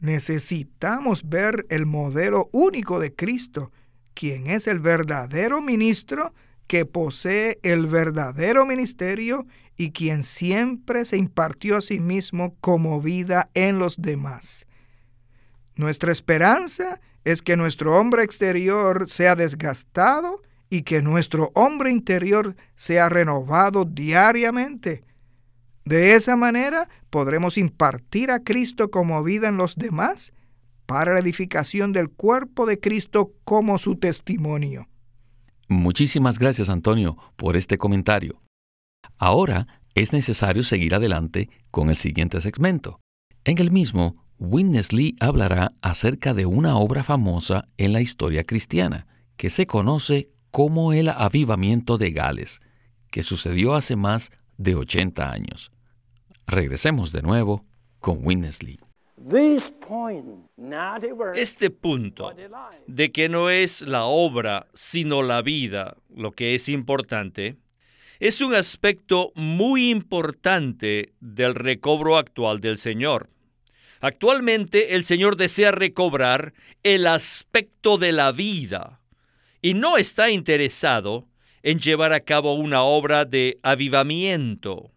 Necesitamos 0.00 1.28
ver 1.28 1.64
el 1.70 1.86
modelo 1.86 2.50
único 2.52 2.98
de 2.98 3.14
Cristo, 3.14 3.72
quien 4.12 4.48
es 4.48 4.66
el 4.66 4.80
verdadero 4.80 5.62
ministro 5.62 6.34
que 6.66 6.84
posee 6.84 7.58
el 7.62 7.86
verdadero 7.86 8.66
ministerio 8.66 9.46
y 9.76 9.90
quien 9.90 10.22
siempre 10.22 11.04
se 11.04 11.16
impartió 11.16 11.76
a 11.76 11.80
sí 11.80 12.00
mismo 12.00 12.56
como 12.60 13.00
vida 13.00 13.50
en 13.54 13.78
los 13.78 14.00
demás. 14.00 14.66
Nuestra 15.74 16.12
esperanza 16.12 17.00
es 17.24 17.42
que 17.42 17.56
nuestro 17.56 17.98
hombre 17.98 18.22
exterior 18.22 19.10
sea 19.10 19.36
desgastado 19.36 20.42
y 20.70 20.82
que 20.82 21.02
nuestro 21.02 21.50
hombre 21.54 21.90
interior 21.90 22.56
sea 22.76 23.08
renovado 23.08 23.84
diariamente. 23.84 25.04
De 25.84 26.14
esa 26.14 26.36
manera 26.36 26.88
podremos 27.10 27.58
impartir 27.58 28.30
a 28.30 28.40
Cristo 28.40 28.90
como 28.90 29.22
vida 29.22 29.48
en 29.48 29.56
los 29.56 29.76
demás 29.76 30.32
para 30.86 31.12
la 31.12 31.20
edificación 31.20 31.92
del 31.92 32.10
cuerpo 32.10 32.64
de 32.64 32.80
Cristo 32.80 33.32
como 33.44 33.78
su 33.78 33.96
testimonio. 33.96 34.88
Muchísimas 35.68 36.38
gracias 36.38 36.70
Antonio 36.70 37.16
por 37.36 37.56
este 37.56 37.76
comentario. 37.76 38.40
Ahora 39.18 39.66
es 39.94 40.12
necesario 40.12 40.62
seguir 40.62 40.94
adelante 40.94 41.48
con 41.70 41.88
el 41.88 41.96
siguiente 41.96 42.40
segmento. 42.40 43.00
En 43.44 43.58
el 43.58 43.70
mismo, 43.70 44.14
Witness 44.38 44.92
Lee 44.92 45.16
hablará 45.20 45.72
acerca 45.80 46.34
de 46.34 46.46
una 46.46 46.76
obra 46.76 47.02
famosa 47.02 47.68
en 47.78 47.92
la 47.92 48.00
historia 48.00 48.44
cristiana, 48.44 49.06
que 49.36 49.50
se 49.50 49.66
conoce 49.66 50.30
como 50.50 50.92
el 50.92 51.08
avivamiento 51.08 51.96
de 51.96 52.10
Gales, 52.10 52.60
que 53.10 53.22
sucedió 53.22 53.74
hace 53.74 53.96
más 53.96 54.30
de 54.58 54.74
80 54.74 55.30
años. 55.30 55.70
Regresemos 56.46 57.12
de 57.12 57.22
nuevo 57.22 57.64
con 57.98 58.18
Witness 58.22 58.62
Lee. 58.62 58.80
Este 61.34 61.70
punto 61.70 62.32
de 62.86 63.12
que 63.12 63.28
no 63.28 63.50
es 63.50 63.82
la 63.82 64.04
obra, 64.04 64.66
sino 64.74 65.22
la 65.22 65.42
vida, 65.42 65.96
lo 66.14 66.32
que 66.32 66.54
es 66.54 66.68
importante, 66.68 67.56
es 68.18 68.40
un 68.40 68.54
aspecto 68.54 69.32
muy 69.34 69.90
importante 69.90 71.12
del 71.20 71.54
recobro 71.54 72.16
actual 72.16 72.60
del 72.60 72.78
Señor. 72.78 73.30
Actualmente 74.00 74.94
el 74.94 75.04
Señor 75.04 75.36
desea 75.36 75.72
recobrar 75.72 76.52
el 76.82 77.06
aspecto 77.06 77.98
de 77.98 78.12
la 78.12 78.32
vida 78.32 79.00
y 79.62 79.74
no 79.74 79.96
está 79.96 80.30
interesado 80.30 81.26
en 81.62 81.78
llevar 81.78 82.12
a 82.12 82.20
cabo 82.20 82.54
una 82.54 82.82
obra 82.82 83.24
de 83.24 83.58
avivamiento. 83.62 84.92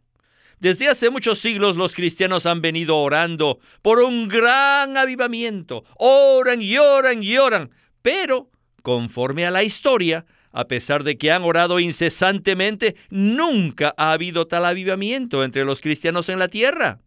Desde 0.59 0.89
hace 0.89 1.09
muchos 1.09 1.39
siglos 1.39 1.77
los 1.77 1.95
cristianos 1.95 2.45
han 2.45 2.61
venido 2.61 2.97
orando 2.97 3.59
por 3.81 3.99
un 3.99 4.27
gran 4.27 4.97
avivamiento. 4.97 5.83
Oran 5.95 6.61
y 6.61 6.77
oran 6.77 7.23
y 7.23 7.38
oran. 7.38 7.71
Pero, 8.01 8.49
conforme 8.83 9.45
a 9.45 9.51
la 9.51 9.63
historia, 9.63 10.25
a 10.51 10.67
pesar 10.67 11.03
de 11.03 11.17
que 11.17 11.31
han 11.31 11.43
orado 11.43 11.79
incesantemente, 11.79 12.95
nunca 13.09 13.93
ha 13.97 14.11
habido 14.11 14.47
tal 14.47 14.65
avivamiento 14.65 15.43
entre 15.43 15.65
los 15.65 15.81
cristianos 15.81 16.29
en 16.29 16.39
la 16.39 16.47
tierra. 16.47 16.99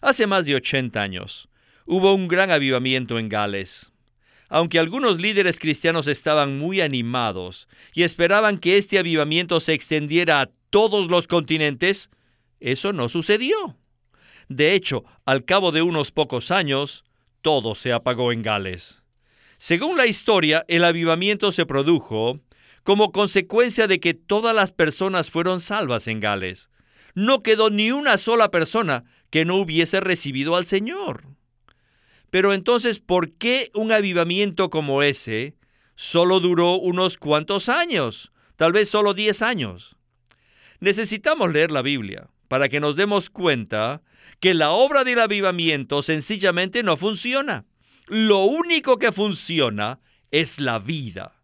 Hace 0.00 0.26
más 0.26 0.46
de 0.46 0.54
80 0.54 1.00
años, 1.00 1.48
Hubo 1.90 2.12
un 2.12 2.28
gran 2.28 2.50
avivamiento 2.50 3.18
en 3.18 3.30
Gales. 3.30 3.92
Aunque 4.50 4.78
algunos 4.78 5.18
líderes 5.18 5.58
cristianos 5.58 6.06
estaban 6.06 6.58
muy 6.58 6.82
animados 6.82 7.66
y 7.94 8.02
esperaban 8.02 8.58
que 8.58 8.76
este 8.76 8.98
avivamiento 8.98 9.58
se 9.58 9.72
extendiera 9.72 10.42
a 10.42 10.50
todos 10.68 11.08
los 11.08 11.26
continentes, 11.26 12.10
eso 12.60 12.92
no 12.92 13.08
sucedió. 13.08 13.78
De 14.50 14.74
hecho, 14.74 15.04
al 15.24 15.46
cabo 15.46 15.72
de 15.72 15.80
unos 15.80 16.12
pocos 16.12 16.50
años, 16.50 17.06
todo 17.40 17.74
se 17.74 17.94
apagó 17.94 18.32
en 18.32 18.42
Gales. 18.42 19.02
Según 19.58 19.96
la 19.96 20.06
historia, 20.06 20.64
el 20.68 20.84
avivamiento 20.84 21.50
se 21.50 21.66
produjo 21.66 22.40
como 22.84 23.10
consecuencia 23.10 23.88
de 23.88 23.98
que 23.98 24.14
todas 24.14 24.54
las 24.54 24.70
personas 24.70 25.32
fueron 25.32 25.60
salvas 25.60 26.06
en 26.06 26.20
Gales. 26.20 26.70
No 27.14 27.42
quedó 27.42 27.68
ni 27.68 27.90
una 27.90 28.16
sola 28.18 28.52
persona 28.52 29.04
que 29.30 29.44
no 29.44 29.56
hubiese 29.56 30.00
recibido 30.00 30.54
al 30.54 30.64
Señor. 30.64 31.24
Pero 32.30 32.52
entonces, 32.52 33.00
¿por 33.00 33.32
qué 33.32 33.70
un 33.74 33.90
avivamiento 33.90 34.70
como 34.70 35.02
ese 35.02 35.56
solo 35.96 36.38
duró 36.38 36.76
unos 36.76 37.18
cuantos 37.18 37.68
años? 37.68 38.32
Tal 38.54 38.70
vez 38.70 38.88
solo 38.88 39.12
10 39.12 39.42
años. 39.42 39.96
Necesitamos 40.78 41.52
leer 41.52 41.72
la 41.72 41.82
Biblia 41.82 42.28
para 42.46 42.68
que 42.68 42.78
nos 42.78 42.94
demos 42.94 43.28
cuenta 43.28 44.02
que 44.38 44.54
la 44.54 44.70
obra 44.70 45.02
del 45.02 45.18
avivamiento 45.18 46.02
sencillamente 46.02 46.84
no 46.84 46.96
funciona. 46.96 47.66
Lo 48.08 48.44
único 48.44 48.98
que 48.98 49.12
funciona 49.12 50.00
es 50.30 50.60
la 50.60 50.78
vida. 50.78 51.34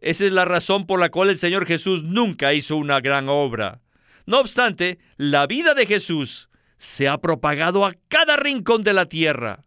Esa 0.00 0.26
es 0.26 0.32
la 0.32 0.44
razón 0.44 0.86
por 0.86 0.98
la 0.98 1.10
cual 1.10 1.28
el 1.28 1.38
Señor 1.38 1.66
Jesús 1.66 2.02
nunca 2.02 2.54
hizo 2.54 2.76
una 2.76 3.00
gran 3.00 3.28
obra. 3.28 3.80
No 4.26 4.40
obstante, 4.40 4.98
la 5.16 5.46
vida 5.46 5.74
de 5.74 5.86
Jesús 5.86 6.48
se 6.76 7.08
ha 7.08 7.18
propagado 7.18 7.84
a 7.84 7.94
cada 8.08 8.36
rincón 8.36 8.82
de 8.82 8.94
la 8.94 9.06
tierra. 9.06 9.66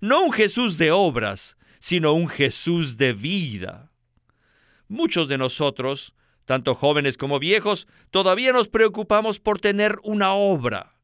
No 0.00 0.24
un 0.24 0.32
Jesús 0.32 0.78
de 0.78 0.90
obras, 0.90 1.56
sino 1.78 2.12
un 2.12 2.28
Jesús 2.28 2.96
de 2.96 3.12
vida. 3.12 3.92
Muchos 4.88 5.28
de 5.28 5.38
nosotros, 5.38 6.14
tanto 6.44 6.74
jóvenes 6.74 7.16
como 7.16 7.38
viejos, 7.38 7.86
todavía 8.10 8.52
nos 8.52 8.68
preocupamos 8.68 9.38
por 9.38 9.60
tener 9.60 9.98
una 10.02 10.32
obra. 10.32 10.94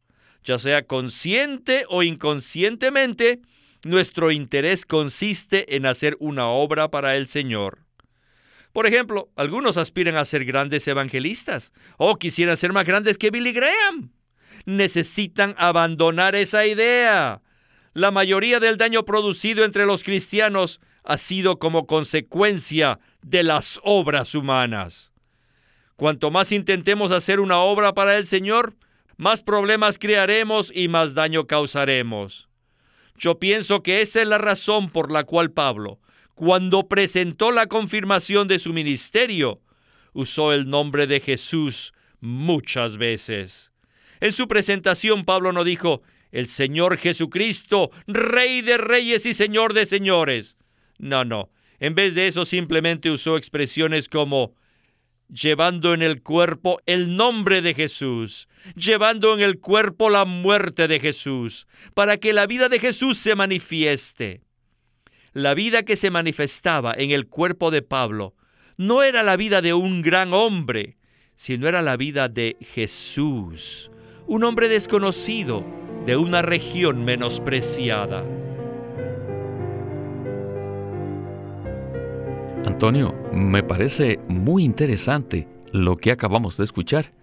Ya 0.43 0.59
sea 0.59 0.87
consciente 0.87 1.85
o 1.89 2.03
inconscientemente, 2.03 3.41
nuestro 3.85 4.31
interés 4.31 4.85
consiste 4.85 5.77
en 5.77 5.87
hacer 5.87 6.17
una 6.21 6.49
obra 6.49 6.91
para 6.91 7.17
el 7.17 7.27
Señor. 7.27 7.79
Por 8.73 8.87
ejemplo, 8.87 9.31
algunos 9.37 9.77
aspiran 9.77 10.17
a 10.17 10.25
ser 10.25 10.45
grandes 10.45 10.89
evangelistas 10.89 11.73
o 11.97 12.17
quisieran 12.17 12.57
ser 12.57 12.73
más 12.73 12.85
grandes 12.87 13.19
que 13.19 13.31
Billy 13.31 13.53
Graham. 13.53 14.13
Necesitan 14.67 15.55
abandonar 15.59 16.35
esa 16.35 16.67
idea. 16.67 17.41
La 17.93 18.11
mayoría 18.11 18.59
del 18.59 18.77
daño 18.77 19.05
producido 19.05 19.65
entre 19.65 19.87
los 19.87 20.03
cristianos 20.03 20.81
ha 21.05 21.19
sido 21.19 21.59
como 21.61 21.87
consecuencia 21.87 22.99
de 23.23 23.45
las 23.45 23.79
obras 23.85 24.35
humanas. 24.35 25.13
Cuanto 25.95 26.33
más 26.33 26.51
intentemos 26.51 27.13
hacer 27.13 27.39
una 27.39 27.61
obra 27.61 27.95
para 27.95 28.17
el 28.17 28.27
Señor, 28.27 28.75
más 29.17 29.43
problemas 29.43 29.99
crearemos 29.99 30.73
y 30.75 30.89
más 30.89 31.15
daño 31.15 31.47
causaremos. 31.47 32.49
Yo 33.17 33.39
pienso 33.39 33.83
que 33.83 34.01
esa 34.01 34.23
es 34.23 34.29
la 34.29 34.39
razón 34.39 34.91
por 34.91 35.11
la 35.11 35.25
cual 35.25 35.53
Pablo, 35.53 36.01
cuando 36.35 36.89
presentó 36.89 37.53
la 37.53 37.67
confirmación 37.67 38.49
de 38.49 38.59
su 38.59 38.73
ministerio, 38.73 39.61
usó 40.13 40.53
el 40.53 40.69
nombre 40.69 41.07
de 41.07 41.21
Jesús 41.21 41.93
muchas 42.21 42.97
veces. 42.97 43.73
En 44.21 44.33
su 44.33 44.49
presentación 44.49 45.25
Pablo 45.25 45.53
no 45.53 45.65
dijo, 45.65 46.03
el 46.33 46.49
Señor 46.49 46.97
Jesucristo, 46.97 47.91
Rey 48.09 48.61
de 48.61 48.77
Reyes 48.77 49.25
y 49.27 49.35
Señor 49.35 49.73
de 49.73 49.87
Señores. 49.87 50.57
No, 50.99 51.25
no. 51.25 51.51
En 51.79 51.95
vez 51.95 52.15
de 52.15 52.27
eso 52.27 52.45
simplemente 52.45 53.11
usó 53.11 53.37
expresiones 53.37 54.09
como 54.09 54.55
llevando 55.29 55.95
en 55.95 56.03
el 56.03 56.23
cuerpo 56.23 56.81
el 56.87 57.17
nombre 57.17 57.63
de 57.63 57.75
Jesús, 57.75 58.49
llevando 58.77 59.35
en 59.35 59.41
el 59.41 59.59
cuerpo 59.59 60.11
la 60.11 60.25
muerte 60.25 60.89
de 60.89 61.01
Jesús, 61.01 61.67
para 61.95 62.17
que 62.19 62.33
la 62.33 62.47
vida 62.47 62.69
de 62.69 62.79
Jesús 62.79 63.19
se 63.19 63.35
manifieste. 63.35 64.43
La 65.33 65.55
vida 65.55 65.83
que 65.83 65.97
se 65.97 66.11
manifestaba 66.11 66.95
en 66.97 67.11
el 67.11 67.27
cuerpo 67.27 67.71
de 67.71 67.83
Pablo 67.83 68.35
no 68.77 69.03
era 69.03 69.23
la 69.23 69.37
vida 69.37 69.63
de 69.63 69.75
un 69.75 70.03
gran 70.03 70.33
hombre, 70.33 70.97
sino 71.35 71.69
era 71.69 71.83
la 71.83 71.97
vida 71.97 72.29
de 72.29 72.57
Jesús, 72.61 73.91
un 74.27 74.45
hombre 74.45 74.69
desconocido 74.69 75.65
de 76.07 76.17
una 76.17 76.43
región 76.43 77.05
menospreciada. 77.05 78.25
Antonio, 82.85 83.15
me 83.33 83.63
parece 83.63 84.19
muy 84.29 84.63
interesante 84.63 85.49
lo 85.73 85.97
que 85.97 86.13
acabamos 86.13 86.59
de 86.59 86.65
escuchar. 86.65 87.15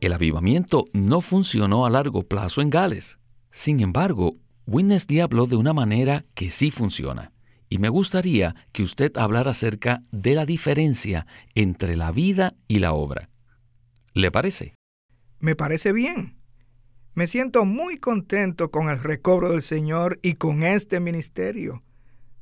El 0.00 0.12
avivamiento 0.12 0.84
no 0.92 1.20
funcionó 1.20 1.84
a 1.84 1.90
largo 1.90 2.22
plazo 2.22 2.62
en 2.62 2.70
Gales. 2.70 3.18
Sin 3.50 3.80
embargo, 3.80 4.36
Wednesday 4.68 5.18
habló 5.18 5.48
de 5.48 5.56
una 5.56 5.72
manera 5.72 6.24
que 6.34 6.52
sí 6.52 6.70
funciona 6.70 7.32
y 7.68 7.78
me 7.78 7.88
gustaría 7.88 8.54
que 8.70 8.84
usted 8.84 9.10
hablara 9.16 9.50
acerca 9.50 10.04
de 10.12 10.36
la 10.36 10.46
diferencia 10.46 11.26
entre 11.56 11.96
la 11.96 12.12
vida 12.12 12.54
y 12.68 12.78
la 12.78 12.92
obra. 12.92 13.30
¿Le 14.14 14.30
parece? 14.30 14.76
Me 15.40 15.56
parece 15.56 15.92
bien. 15.92 16.36
Me 17.14 17.26
siento 17.26 17.64
muy 17.64 17.98
contento 17.98 18.70
con 18.70 18.88
el 18.88 19.02
recobro 19.02 19.50
del 19.50 19.62
Señor 19.62 20.20
y 20.22 20.34
con 20.34 20.62
este 20.62 21.00
ministerio, 21.00 21.82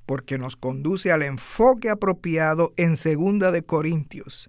porque 0.08 0.38
nos 0.38 0.56
conduce 0.56 1.12
al 1.12 1.22
enfoque 1.22 1.90
apropiado 1.90 2.72
en 2.78 2.96
Segunda 2.96 3.52
de 3.52 3.62
Corintios. 3.62 4.48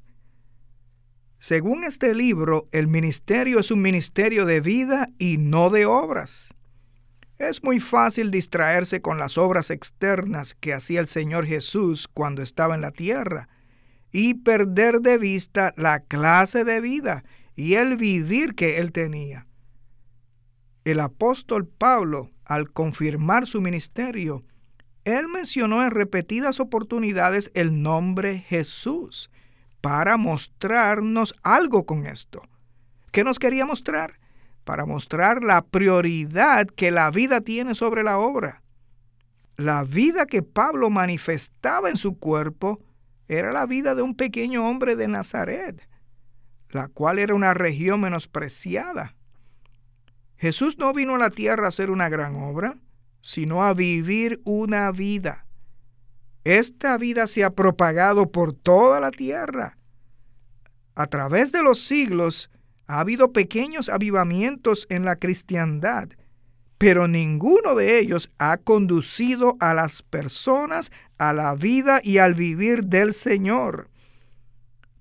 Según 1.37 1.83
este 1.83 2.15
libro, 2.15 2.69
el 2.71 2.87
ministerio 2.87 3.59
es 3.59 3.69
un 3.69 3.81
ministerio 3.81 4.45
de 4.45 4.61
vida 4.61 5.09
y 5.17 5.35
no 5.35 5.69
de 5.69 5.85
obras. 5.85 6.53
Es 7.37 7.61
muy 7.61 7.81
fácil 7.81 8.31
distraerse 8.31 9.01
con 9.01 9.19
las 9.19 9.37
obras 9.37 9.69
externas 9.69 10.53
que 10.53 10.73
hacía 10.73 11.01
el 11.01 11.07
Señor 11.07 11.45
Jesús 11.45 12.07
cuando 12.07 12.41
estaba 12.41 12.73
en 12.75 12.81
la 12.81 12.91
tierra 12.91 13.49
y 14.13 14.35
perder 14.35 15.01
de 15.01 15.17
vista 15.17 15.73
la 15.75 15.99
clase 15.99 16.63
de 16.63 16.79
vida 16.79 17.25
y 17.57 17.73
el 17.73 17.97
vivir 17.97 18.55
que 18.55 18.77
él 18.77 18.93
tenía. 18.93 19.45
El 20.85 21.01
apóstol 21.01 21.67
Pablo, 21.67 22.29
al 22.45 22.71
confirmar 22.71 23.45
su 23.45 23.59
ministerio, 23.59 24.45
él 25.17 25.27
mencionó 25.27 25.83
en 25.83 25.91
repetidas 25.91 26.59
oportunidades 26.59 27.51
el 27.53 27.81
nombre 27.81 28.39
Jesús 28.39 29.29
para 29.81 30.17
mostrarnos 30.17 31.35
algo 31.43 31.85
con 31.85 32.05
esto. 32.05 32.41
¿Qué 33.11 33.23
nos 33.23 33.39
quería 33.39 33.65
mostrar? 33.65 34.19
para 34.69 34.85
mostrar 34.85 35.43
la 35.43 35.63
prioridad 35.63 36.67
que 36.67 36.91
la 36.91 37.09
vida 37.09 37.41
tiene 37.41 37.73
sobre 37.73 38.03
la 38.03 38.19
obra. 38.19 38.61
La 39.57 39.83
vida 39.83 40.27
que 40.27 40.43
Pablo 40.43 40.91
manifestaba 40.91 41.89
en 41.89 41.97
su 41.97 42.19
cuerpo 42.19 42.79
era 43.27 43.51
la 43.51 43.65
vida 43.65 43.95
de 43.95 44.03
un 44.03 44.13
pequeño 44.13 44.69
hombre 44.69 44.95
de 44.95 45.07
Nazaret, 45.07 45.81
la 46.69 46.87
cual 46.87 47.17
era 47.17 47.33
una 47.33 47.55
región 47.55 48.01
menospreciada. 48.01 49.15
Jesús 50.37 50.77
no 50.77 50.93
vino 50.93 51.15
a 51.15 51.17
la 51.17 51.31
tierra 51.31 51.65
a 51.65 51.69
hacer 51.69 51.89
una 51.89 52.07
gran 52.07 52.35
obra, 52.35 52.77
sino 53.21 53.63
a 53.63 53.73
vivir 53.73 54.41
una 54.43 54.91
vida. 54.91 55.45
Esta 56.43 56.97
vida 56.97 57.27
se 57.27 57.43
ha 57.43 57.51
propagado 57.51 58.31
por 58.31 58.53
toda 58.53 58.99
la 58.99 59.11
tierra. 59.11 59.77
A 60.95 61.07
través 61.07 61.51
de 61.51 61.63
los 61.63 61.85
siglos, 61.85 62.49
ha 62.87 63.01
habido 63.01 63.31
pequeños 63.31 63.87
avivamientos 63.87 64.87
en 64.89 65.05
la 65.05 65.17
cristiandad, 65.17 66.09
pero 66.79 67.07
ninguno 67.07 67.75
de 67.75 67.99
ellos 67.99 68.31
ha 68.39 68.57
conducido 68.57 69.57
a 69.59 69.73
las 69.73 70.01
personas 70.01 70.91
a 71.19 71.33
la 71.33 71.53
vida 71.53 71.99
y 72.03 72.17
al 72.17 72.33
vivir 72.33 72.85
del 72.85 73.13
Señor. 73.13 73.89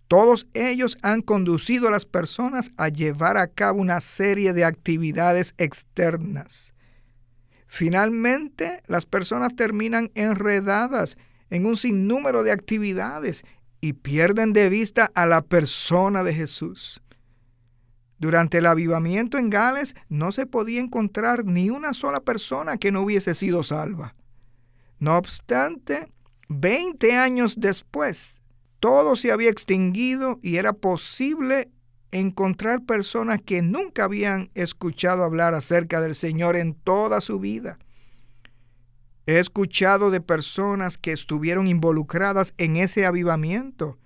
Todos 0.08 0.46
ellos 0.54 0.98
han 1.02 1.22
conducido 1.22 1.88
a 1.88 1.90
las 1.90 2.04
personas 2.04 2.72
a 2.76 2.88
llevar 2.88 3.36
a 3.36 3.46
cabo 3.46 3.80
una 3.80 4.00
serie 4.00 4.52
de 4.52 4.64
actividades 4.64 5.54
externas. 5.58 6.74
Finalmente, 7.68 8.82
las 8.86 9.06
personas 9.06 9.54
terminan 9.54 10.10
enredadas 10.14 11.16
en 11.50 11.66
un 11.66 11.76
sinnúmero 11.76 12.42
de 12.42 12.50
actividades 12.50 13.44
y 13.80 13.92
pierden 13.92 14.52
de 14.52 14.68
vista 14.70 15.10
a 15.14 15.26
la 15.26 15.42
persona 15.42 16.24
de 16.24 16.34
Jesús. 16.34 17.00
Durante 18.18 18.58
el 18.58 18.66
avivamiento 18.66 19.38
en 19.38 19.50
Gales 19.50 19.94
no 20.08 20.32
se 20.32 20.46
podía 20.46 20.80
encontrar 20.80 21.44
ni 21.44 21.70
una 21.70 21.94
sola 21.94 22.20
persona 22.20 22.78
que 22.78 22.90
no 22.90 23.02
hubiese 23.02 23.34
sido 23.34 23.62
salva. 23.62 24.16
No 24.98 25.16
obstante, 25.16 26.10
20 26.48 27.16
años 27.16 27.60
después, 27.60 28.40
todo 28.80 29.14
se 29.14 29.30
había 29.30 29.50
extinguido 29.50 30.40
y 30.42 30.56
era 30.56 30.72
posible 30.72 31.70
encontrar 32.10 32.84
personas 32.84 33.42
que 33.42 33.62
nunca 33.62 34.04
habían 34.04 34.50
escuchado 34.54 35.24
hablar 35.24 35.54
acerca 35.54 36.00
del 36.00 36.14
Señor 36.14 36.56
en 36.56 36.74
toda 36.74 37.20
su 37.20 37.38
vida. 37.38 37.78
He 39.26 39.38
escuchado 39.38 40.10
de 40.10 40.20
personas 40.20 40.96
que 40.96 41.12
estuvieron 41.12 41.68
involucradas 41.68 42.54
en 42.56 42.76
ese 42.76 43.04
avivamiento 43.04 43.98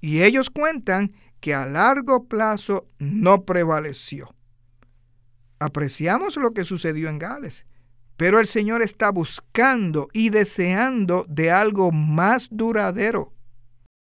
y 0.00 0.22
ellos 0.22 0.50
cuentan 0.50 1.12
que 1.40 1.54
a 1.54 1.66
largo 1.66 2.24
plazo 2.24 2.86
no 2.98 3.44
prevaleció. 3.44 4.34
Apreciamos 5.58 6.36
lo 6.36 6.52
que 6.52 6.64
sucedió 6.64 7.08
en 7.08 7.18
Gales, 7.18 7.66
pero 8.16 8.40
el 8.40 8.46
Señor 8.46 8.82
está 8.82 9.10
buscando 9.10 10.08
y 10.12 10.30
deseando 10.30 11.24
de 11.28 11.50
algo 11.50 11.90
más 11.90 12.48
duradero. 12.50 13.32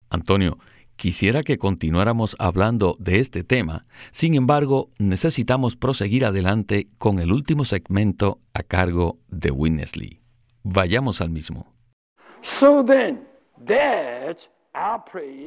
Antonio, 0.09 0.57
quisiera 0.99 1.43
que 1.43 1.57
continuáramos 1.57 2.35
hablando 2.39 2.97
de 2.99 3.19
este 3.19 3.45
tema, 3.45 3.85
sin 4.11 4.35
embargo, 4.35 4.91
necesitamos 4.99 5.77
proseguir 5.77 6.25
adelante 6.25 6.89
con 6.97 7.19
el 7.19 7.31
último 7.31 7.63
segmento 7.63 8.37
a 8.53 8.63
cargo 8.63 9.17
de 9.29 9.49
Winnesley. 9.49 10.19
Vayamos 10.63 11.21
al 11.21 11.29
mismo. 11.29 11.73
So 12.43 12.83
then, 12.83 13.25
that 13.65 14.37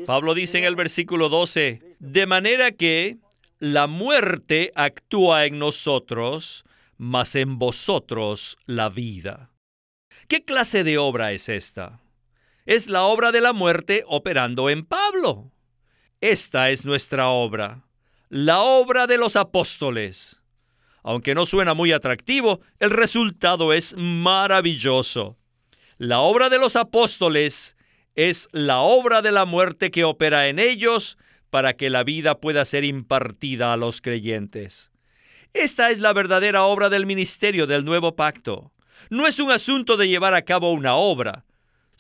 Pablo 0.07 0.35
dice 0.35 0.59
en 0.59 0.65
el 0.65 0.75
versículo 0.75 1.29
12, 1.29 1.97
de 1.99 2.27
manera 2.27 2.73
que 2.73 3.19
la 3.59 3.87
muerte 3.87 4.73
actúa 4.75 5.47
en 5.47 5.59
nosotros, 5.59 6.65
mas 6.97 7.35
en 7.37 7.59
vosotros 7.59 8.57
la 8.67 8.89
vida. 8.89 9.51
¿Qué 10.29 10.45
clase 10.45 10.83
de 10.83 10.99
obra 10.99 11.33
es 11.33 11.49
esta? 11.49 12.02
Es 12.65 12.89
la 12.89 13.03
obra 13.03 13.33
de 13.33 13.41
la 13.41 13.53
muerte 13.53 14.05
operando 14.07 14.71
en 14.71 14.85
Pablo. 14.85 15.51
Esta 16.21 16.71
es 16.71 16.85
nuestra 16.85 17.29
obra, 17.29 17.89
la 18.29 18.61
obra 18.61 19.09
de 19.09 19.19
los 19.19 19.35
apóstoles. 19.35 20.41
Aunque 21.03 21.35
no 21.35 21.45
suena 21.45 21.75
muy 21.75 21.91
atractivo, 21.91 22.61
el 22.79 22.91
resultado 22.91 23.73
es 23.73 23.97
maravilloso. 23.97 25.37
La 25.99 26.21
obra 26.21 26.49
de 26.49 26.59
los 26.59 26.77
apóstoles 26.77 27.77
es 28.15 28.49
la 28.53 28.79
obra 28.79 29.23
de 29.23 29.33
la 29.33 29.45
muerte 29.45 29.91
que 29.91 30.05
opera 30.05 30.47
en 30.47 30.61
ellos 30.61 31.19
para 31.51 31.75
que 31.75 31.91
la 31.91 32.05
vida 32.05 32.41
pueda 32.41 32.65
ser 32.65 32.85
impartida 32.85 33.73
a 33.73 33.77
los 33.77 34.01
creyentes. 34.01 34.93
Esta 35.53 35.91
es 35.91 35.99
la 35.99 36.13
verdadera 36.13 36.63
obra 36.63 36.89
del 36.89 37.07
ministerio 37.07 37.67
del 37.67 37.85
nuevo 37.85 38.15
pacto. 38.15 38.73
No 39.11 39.27
es 39.27 39.41
un 39.41 39.51
asunto 39.51 39.97
de 39.97 40.07
llevar 40.07 40.35
a 40.35 40.43
cabo 40.43 40.71
una 40.71 40.95
obra, 40.95 41.45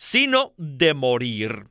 sino 0.03 0.53
de 0.57 0.95
morir. 0.95 1.69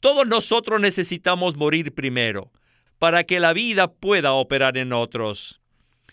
Todos 0.00 0.26
nosotros 0.26 0.80
necesitamos 0.80 1.54
morir 1.54 1.94
primero, 1.94 2.50
para 2.98 3.22
que 3.22 3.38
la 3.38 3.52
vida 3.52 3.92
pueda 3.92 4.32
operar 4.32 4.76
en 4.76 4.92
otros. 4.92 5.60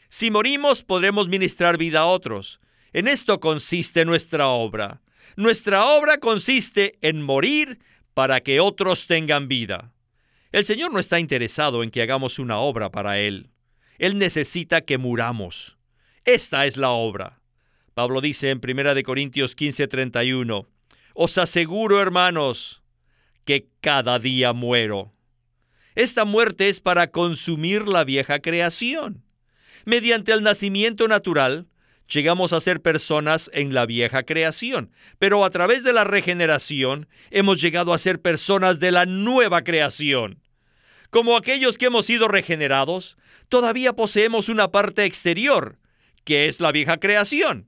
Si 0.10 0.30
morimos, 0.30 0.84
podremos 0.84 1.28
ministrar 1.28 1.80
vida 1.80 2.02
a 2.02 2.06
otros. 2.06 2.60
En 2.94 3.08
esto 3.08 3.40
consiste 3.40 4.06
nuestra 4.06 4.50
obra. 4.50 5.02
Nuestra 5.38 5.86
obra 5.88 6.20
consiste 6.20 7.00
en 7.02 7.24
morir 7.24 7.80
para 8.14 8.42
que 8.42 8.60
otros 8.60 9.08
tengan 9.08 9.48
vida. 9.48 9.92
El 10.52 10.66
Señor 10.66 10.94
no 10.94 11.00
está 11.00 11.20
interesado 11.20 11.82
en 11.82 11.90
que 11.90 12.04
hagamos 12.04 12.38
una 12.38 12.60
obra 12.60 12.92
para 12.92 13.18
Él. 13.18 13.50
Él 13.98 14.20
necesita 14.20 14.82
que 14.82 15.00
muramos. 15.00 15.80
Esta 16.26 16.68
es 16.68 16.78
la 16.78 16.92
obra. 16.92 17.42
Pablo 17.96 18.22
dice 18.22 18.52
en 18.52 18.62
1 18.64 19.02
Corintios 19.02 19.56
15:31, 19.58 20.68
Os 21.22 21.38
aseguro, 21.38 22.02
hermanos, 22.02 22.82
que 23.44 23.68
cada 23.82 24.20
día 24.20 24.54
muero. 24.54 25.12
Esta 25.94 26.24
muerte 26.24 26.70
es 26.70 26.80
para 26.80 27.12
consumir 27.12 27.90
la 27.90 28.06
vieja 28.06 28.40
creación. 28.40 29.26
Mediante 29.84 30.32
el 30.32 30.44
nacimiento 30.44 31.10
natural, 31.10 31.68
llegamos 32.08 32.54
a 32.54 32.62
ser 32.62 32.82
personas 32.82 33.52
en 33.54 33.74
la 33.74 33.86
vieja 33.86 34.24
creación, 34.24 34.94
pero 35.18 35.44
a 35.44 35.50
través 35.50 35.84
de 35.84 35.92
la 35.92 36.06
regeneración 36.06 37.10
hemos 37.32 37.60
llegado 37.60 37.94
a 37.94 37.98
ser 37.98 38.22
personas 38.22 38.80
de 38.80 38.94
la 38.94 39.06
nueva 39.06 39.66
creación. 39.66 40.42
Como 41.10 41.36
aquellos 41.36 41.78
que 41.78 41.88
hemos 41.88 42.06
sido 42.06 42.30
regenerados, 42.30 43.18
todavía 43.50 43.92
poseemos 43.92 44.48
una 44.48 44.72
parte 44.72 45.04
exterior, 45.04 45.80
que 46.24 46.48
es 46.48 46.62
la 46.62 46.72
vieja 46.72 46.96
creación. 46.98 47.68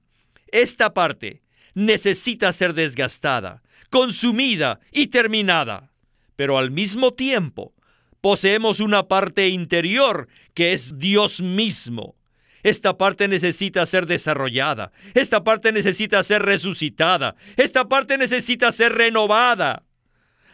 Esta 0.54 0.94
parte 0.94 1.42
necesita 1.74 2.52
ser 2.52 2.74
desgastada, 2.74 3.62
consumida 3.90 4.80
y 4.92 5.08
terminada, 5.08 5.92
pero 6.36 6.58
al 6.58 6.72
mismo 6.72 7.14
tiempo 7.14 7.74
poseemos 8.22 8.80
una 8.80 9.08
parte 9.08 9.50
interior 9.50 10.28
que 10.54 10.74
es 10.74 10.98
Dios 10.98 11.42
mismo 11.42 12.16
esta 12.64 12.98
parte 12.98 13.28
necesita 13.28 13.86
ser 13.86 14.06
desarrollada. 14.06 14.92
Esta 15.14 15.44
parte 15.44 15.72
necesita 15.72 16.22
ser 16.24 16.44
resucitada. 16.44 17.36
Esta 17.58 17.88
parte 17.88 18.18
necesita 18.18 18.72
ser 18.72 18.94
renovada. 18.94 19.84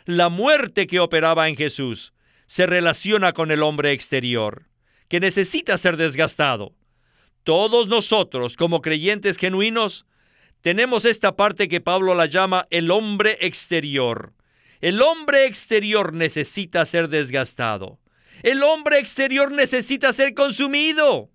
La 0.05 0.29
muerte 0.29 0.87
que 0.87 0.99
operaba 0.99 1.49
en 1.49 1.57
Jesús 1.57 2.13
se 2.45 2.65
relaciona 2.65 3.33
con 3.33 3.51
el 3.51 3.61
hombre 3.61 3.91
exterior, 3.91 4.69
que 5.09 5.19
necesita 5.19 5.77
ser 5.77 5.97
desgastado. 5.97 6.73
Todos 7.43 7.89
nosotros, 7.89 8.55
como 8.55 8.81
creyentes 8.81 9.37
genuinos, 9.37 10.05
tenemos 10.67 11.05
esta 11.05 11.37
parte 11.37 11.69
que 11.69 11.79
Pablo 11.79 12.13
la 12.13 12.25
llama 12.25 12.67
el 12.71 12.91
hombre 12.91 13.37
exterior. 13.39 14.33
El 14.81 15.01
hombre 15.01 15.45
exterior 15.45 16.11
necesita 16.11 16.85
ser 16.85 17.07
desgastado. 17.07 18.01
El 18.43 18.61
hombre 18.63 18.99
exterior 18.99 19.49
necesita 19.49 20.11
ser 20.11 20.33
consumido. 20.33 21.29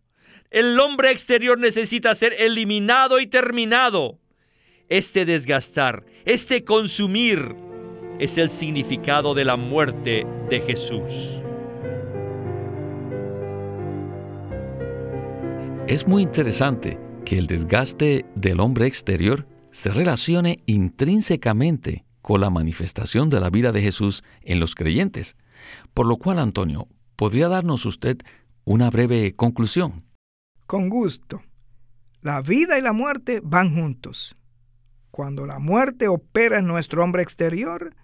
El 0.51 0.79
hombre 0.79 1.11
exterior 1.11 1.59
necesita 1.59 2.14
ser 2.14 2.35
eliminado 2.35 3.21
y 3.21 3.27
terminado. 3.27 4.18
Este 4.90 5.25
desgastar, 5.25 6.05
este 6.27 6.62
consumir, 6.64 7.57
es 8.18 8.37
el 8.37 8.51
significado 8.51 9.33
de 9.33 9.47
la 9.47 9.57
muerte 9.57 10.27
de 10.51 10.61
Jesús. 10.61 11.40
Es 15.87 16.07
muy 16.07 16.23
interesante 16.23 16.99
que 17.33 17.38
el 17.38 17.47
desgaste 17.47 18.27
del 18.35 18.61
hombre 18.61 18.87
exterior 18.87 19.47
se 19.71 19.88
relacione 19.88 20.59
intrínsecamente 20.66 22.05
con 22.21 22.42
la 22.42 22.51
manifestación 22.51 23.31
de 23.31 23.40
la 23.40 23.49
vida 23.49 23.73
de 23.73 23.81
Jesús 23.81 24.23
en 24.42 24.61
los 24.61 24.75
creyentes. 24.75 25.35
Por 25.95 26.05
lo 26.05 26.16
cual, 26.16 26.38
Antonio, 26.38 26.88
¿podría 27.16 27.49
darnos 27.49 27.87
usted 27.87 28.18
una 28.66 28.90
breve 28.90 29.33
conclusión? 29.33 30.05
Con 30.66 30.90
gusto. 30.90 31.40
La 32.21 32.42
vida 32.42 32.79
y 32.79 32.83
la 32.83 32.92
muerte 32.92 33.40
van 33.42 33.75
juntos. 33.75 34.35
Cuando 35.11 35.47
la 35.47 35.59
muerte 35.59 36.09
opera 36.09 36.59
en 36.59 36.66
nuestro 36.66 37.03
hombre 37.03 37.23
exterior, 37.23 37.95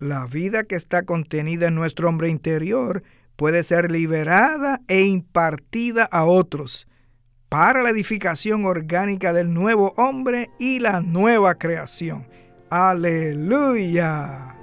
la 0.00 0.26
vida 0.26 0.64
que 0.64 0.74
está 0.74 1.04
contenida 1.04 1.68
en 1.68 1.76
nuestro 1.76 2.08
hombre 2.08 2.28
interior 2.28 3.04
puede 3.36 3.62
ser 3.62 3.92
liberada 3.92 4.80
e 4.88 5.02
impartida 5.02 6.02
a 6.06 6.24
otros 6.24 6.88
para 7.54 7.84
la 7.84 7.90
edificación 7.90 8.64
orgánica 8.64 9.32
del 9.32 9.54
nuevo 9.54 9.94
hombre 9.96 10.50
y 10.58 10.80
la 10.80 11.00
nueva 11.00 11.54
creación. 11.54 12.26
Aleluya. 12.68 14.56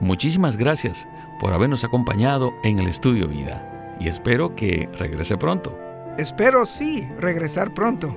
Muchísimas 0.00 0.56
gracias 0.56 1.06
por 1.38 1.52
habernos 1.52 1.84
acompañado 1.84 2.52
en 2.64 2.80
el 2.80 2.88
estudio 2.88 3.28
vida 3.28 3.96
y 4.00 4.08
espero 4.08 4.56
que 4.56 4.88
regrese 4.98 5.36
pronto. 5.36 5.78
Espero 6.18 6.66
sí 6.66 7.06
regresar 7.16 7.72
pronto. 7.72 8.12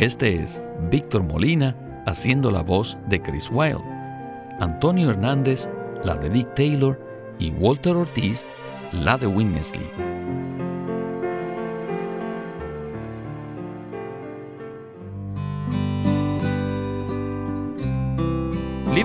Este 0.00 0.42
es 0.42 0.60
Víctor 0.90 1.22
Molina 1.22 1.76
haciendo 2.06 2.50
la 2.50 2.64
voz 2.64 2.98
de 3.06 3.22
Chris 3.22 3.48
Wilde, 3.52 3.84
Antonio 4.58 5.10
Hernández 5.10 5.70
la 6.02 6.16
de 6.16 6.28
Dick 6.28 6.54
Taylor 6.56 7.00
y 7.38 7.52
Walter 7.52 7.94
Ortiz 7.94 8.48
la 8.90 9.16
de 9.16 9.28
Winnesley. 9.28 10.11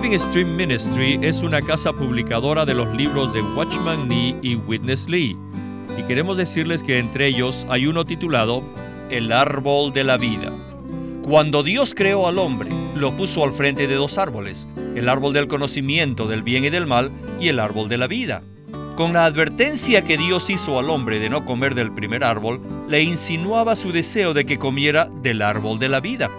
Living 0.00 0.16
Stream 0.16 0.54
Ministry 0.54 1.18
es 1.22 1.42
una 1.42 1.60
casa 1.60 1.92
publicadora 1.92 2.64
de 2.64 2.72
los 2.72 2.86
libros 2.96 3.32
de 3.32 3.42
Watchman 3.42 4.06
Nee 4.06 4.36
y 4.42 4.54
Witness 4.54 5.08
Lee 5.08 5.36
y 5.98 6.02
queremos 6.04 6.36
decirles 6.36 6.84
que 6.84 7.00
entre 7.00 7.26
ellos 7.26 7.66
hay 7.68 7.88
uno 7.88 8.04
titulado 8.04 8.62
El 9.10 9.32
árbol 9.32 9.92
de 9.92 10.04
la 10.04 10.16
vida. 10.16 10.52
Cuando 11.24 11.64
Dios 11.64 11.96
creó 11.96 12.28
al 12.28 12.38
hombre, 12.38 12.70
lo 12.94 13.16
puso 13.16 13.42
al 13.42 13.52
frente 13.52 13.88
de 13.88 13.96
dos 13.96 14.18
árboles, 14.18 14.68
el 14.94 15.08
árbol 15.08 15.32
del 15.32 15.48
conocimiento 15.48 16.28
del 16.28 16.44
bien 16.44 16.64
y 16.64 16.70
del 16.70 16.86
mal 16.86 17.10
y 17.40 17.48
el 17.48 17.58
árbol 17.58 17.88
de 17.88 17.98
la 17.98 18.06
vida. 18.06 18.44
Con 18.94 19.14
la 19.14 19.24
advertencia 19.24 20.04
que 20.04 20.16
Dios 20.16 20.48
hizo 20.48 20.78
al 20.78 20.90
hombre 20.90 21.18
de 21.18 21.28
no 21.28 21.44
comer 21.44 21.74
del 21.74 21.92
primer 21.92 22.22
árbol, 22.22 22.60
le 22.88 23.02
insinuaba 23.02 23.74
su 23.74 23.90
deseo 23.90 24.32
de 24.32 24.46
que 24.46 24.60
comiera 24.60 25.10
del 25.22 25.42
árbol 25.42 25.80
de 25.80 25.88
la 25.88 25.98
vida, 25.98 26.30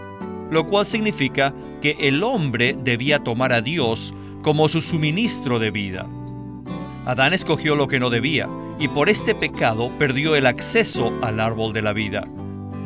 lo 0.52 0.66
cual 0.66 0.86
significa 0.86 1.54
que 1.82 1.96
el 2.00 2.24
hombre 2.24 2.76
debía 2.84 3.20
tomar 3.20 3.54
a 3.54 3.62
Dios 3.62 4.14
como 4.42 4.70
su 4.70 4.82
suministro 4.82 5.60
de 5.60 5.72
vida. 5.72 6.08
Adán 7.06 7.34
escogió 7.34 7.76
lo 7.76 7.88
que 7.88 8.00
no 8.00 8.10
debía, 8.10 8.48
y 8.80 8.88
por 8.88 9.10
este 9.10 9.36
pecado 9.36 9.92
perdió 10.00 10.36
el 10.36 10.46
acceso 10.46 11.12
al 11.22 11.40
árbol 11.40 11.74
de 11.74 11.82
la 11.82 11.94
vida. 11.94 12.28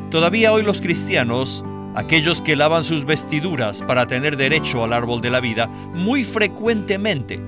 Todavía 0.09 0.51
hoy 0.51 0.63
los 0.63 0.81
cristianos 0.81 1.63
Aquellos 1.95 2.41
que 2.41 2.55
lavan 2.55 2.83
sus 2.83 3.05
vestiduras 3.05 3.83
para 3.83 4.07
tener 4.07 4.35
derecho 4.35 4.83
al 4.83 4.93
árbol 4.93 5.21
de 5.21 5.29
la 5.29 5.39
vida 5.39 5.67
muy 5.67 6.23
frecuentemente 6.23 7.39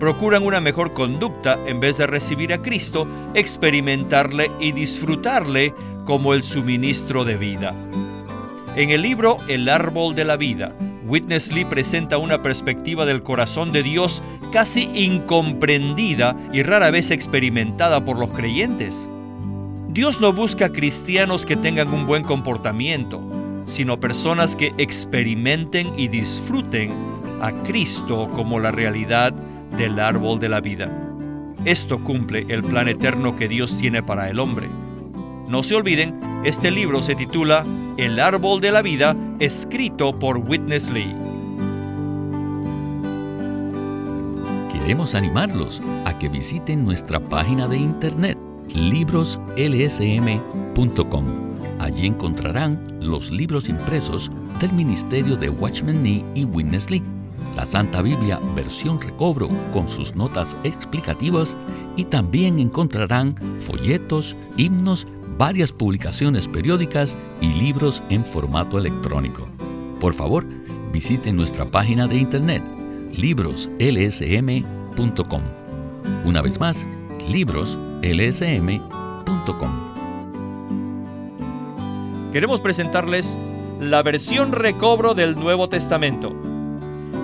procuran 0.00 0.42
una 0.42 0.60
mejor 0.60 0.92
conducta 0.92 1.56
en 1.66 1.78
vez 1.78 1.98
de 1.98 2.08
recibir 2.08 2.52
a 2.52 2.60
Cristo, 2.60 3.06
experimentarle 3.34 4.50
y 4.58 4.72
disfrutarle 4.72 5.72
como 6.04 6.34
el 6.34 6.42
suministro 6.42 7.24
de 7.24 7.36
vida. 7.36 7.72
En 8.76 8.90
el 8.90 9.02
libro 9.02 9.38
El 9.46 9.68
árbol 9.68 10.16
de 10.16 10.24
la 10.24 10.36
vida, 10.36 10.72
Witness 11.06 11.52
Lee 11.52 11.64
presenta 11.64 12.18
una 12.18 12.42
perspectiva 12.42 13.06
del 13.06 13.22
corazón 13.22 13.70
de 13.70 13.84
Dios 13.84 14.20
casi 14.52 14.90
incomprendida 14.94 16.36
y 16.52 16.64
rara 16.64 16.90
vez 16.90 17.12
experimentada 17.12 18.04
por 18.04 18.18
los 18.18 18.32
creyentes. 18.32 19.08
Dios 19.90 20.20
no 20.20 20.32
busca 20.32 20.70
cristianos 20.70 21.46
que 21.46 21.54
tengan 21.54 21.94
un 21.94 22.04
buen 22.04 22.24
comportamiento, 22.24 23.20
sino 23.64 24.00
personas 24.00 24.56
que 24.56 24.74
experimenten 24.76 25.96
y 25.96 26.08
disfruten 26.08 26.92
a 27.40 27.52
Cristo 27.52 28.28
como 28.34 28.58
la 28.58 28.72
realidad 28.72 29.32
del 29.76 30.00
árbol 30.00 30.40
de 30.40 30.48
la 30.48 30.60
vida. 30.60 30.90
Esto 31.64 32.02
cumple 32.02 32.44
el 32.48 32.64
plan 32.64 32.88
eterno 32.88 33.36
que 33.36 33.46
Dios 33.46 33.78
tiene 33.78 34.02
para 34.02 34.28
el 34.28 34.40
hombre. 34.40 34.68
No 35.46 35.62
se 35.62 35.76
olviden, 35.76 36.18
este 36.44 36.70
libro 36.70 37.02
se 37.02 37.14
titula 37.14 37.64
El 37.96 38.20
árbol 38.20 38.60
de 38.60 38.70
la 38.70 38.82
vida, 38.82 39.16
escrito 39.38 40.18
por 40.18 40.36
Witness 40.38 40.90
Lee. 40.90 41.16
Queremos 44.70 45.14
animarlos 45.14 45.80
a 46.04 46.18
que 46.18 46.28
visiten 46.28 46.84
nuestra 46.84 47.18
página 47.18 47.66
de 47.66 47.78
internet 47.78 48.36
libroslsm.com. 48.68 51.24
Allí 51.80 52.06
encontrarán 52.06 52.78
los 53.00 53.30
libros 53.30 53.70
impresos 53.70 54.30
del 54.60 54.74
Ministerio 54.74 55.36
de 55.36 55.48
Watchman 55.48 56.02
Nee 56.02 56.22
y 56.34 56.44
Witness 56.44 56.90
Lee 56.90 57.02
la 57.56 57.66
Santa 57.66 58.02
Biblia 58.02 58.40
versión 58.56 59.00
recobro 59.00 59.48
con 59.72 59.88
sus 59.88 60.16
notas 60.16 60.56
explicativas 60.64 61.56
y 61.96 62.04
también 62.04 62.58
encontrarán 62.58 63.36
folletos, 63.60 64.36
himnos, 64.56 65.06
varias 65.36 65.72
publicaciones 65.72 66.48
periódicas 66.48 67.16
y 67.40 67.52
libros 67.52 68.02
en 68.10 68.24
formato 68.24 68.78
electrónico. 68.78 69.48
Por 70.00 70.14
favor, 70.14 70.44
visiten 70.92 71.36
nuestra 71.36 71.70
página 71.70 72.06
de 72.06 72.16
internet 72.16 72.62
libroslsm.com. 73.12 75.42
Una 76.24 76.42
vez 76.42 76.58
más, 76.58 76.86
libroslsm.com. 77.28 79.70
Queremos 82.32 82.60
presentarles 82.60 83.38
la 83.80 84.02
versión 84.02 84.52
recobro 84.52 85.14
del 85.14 85.36
Nuevo 85.36 85.68
Testamento 85.68 86.34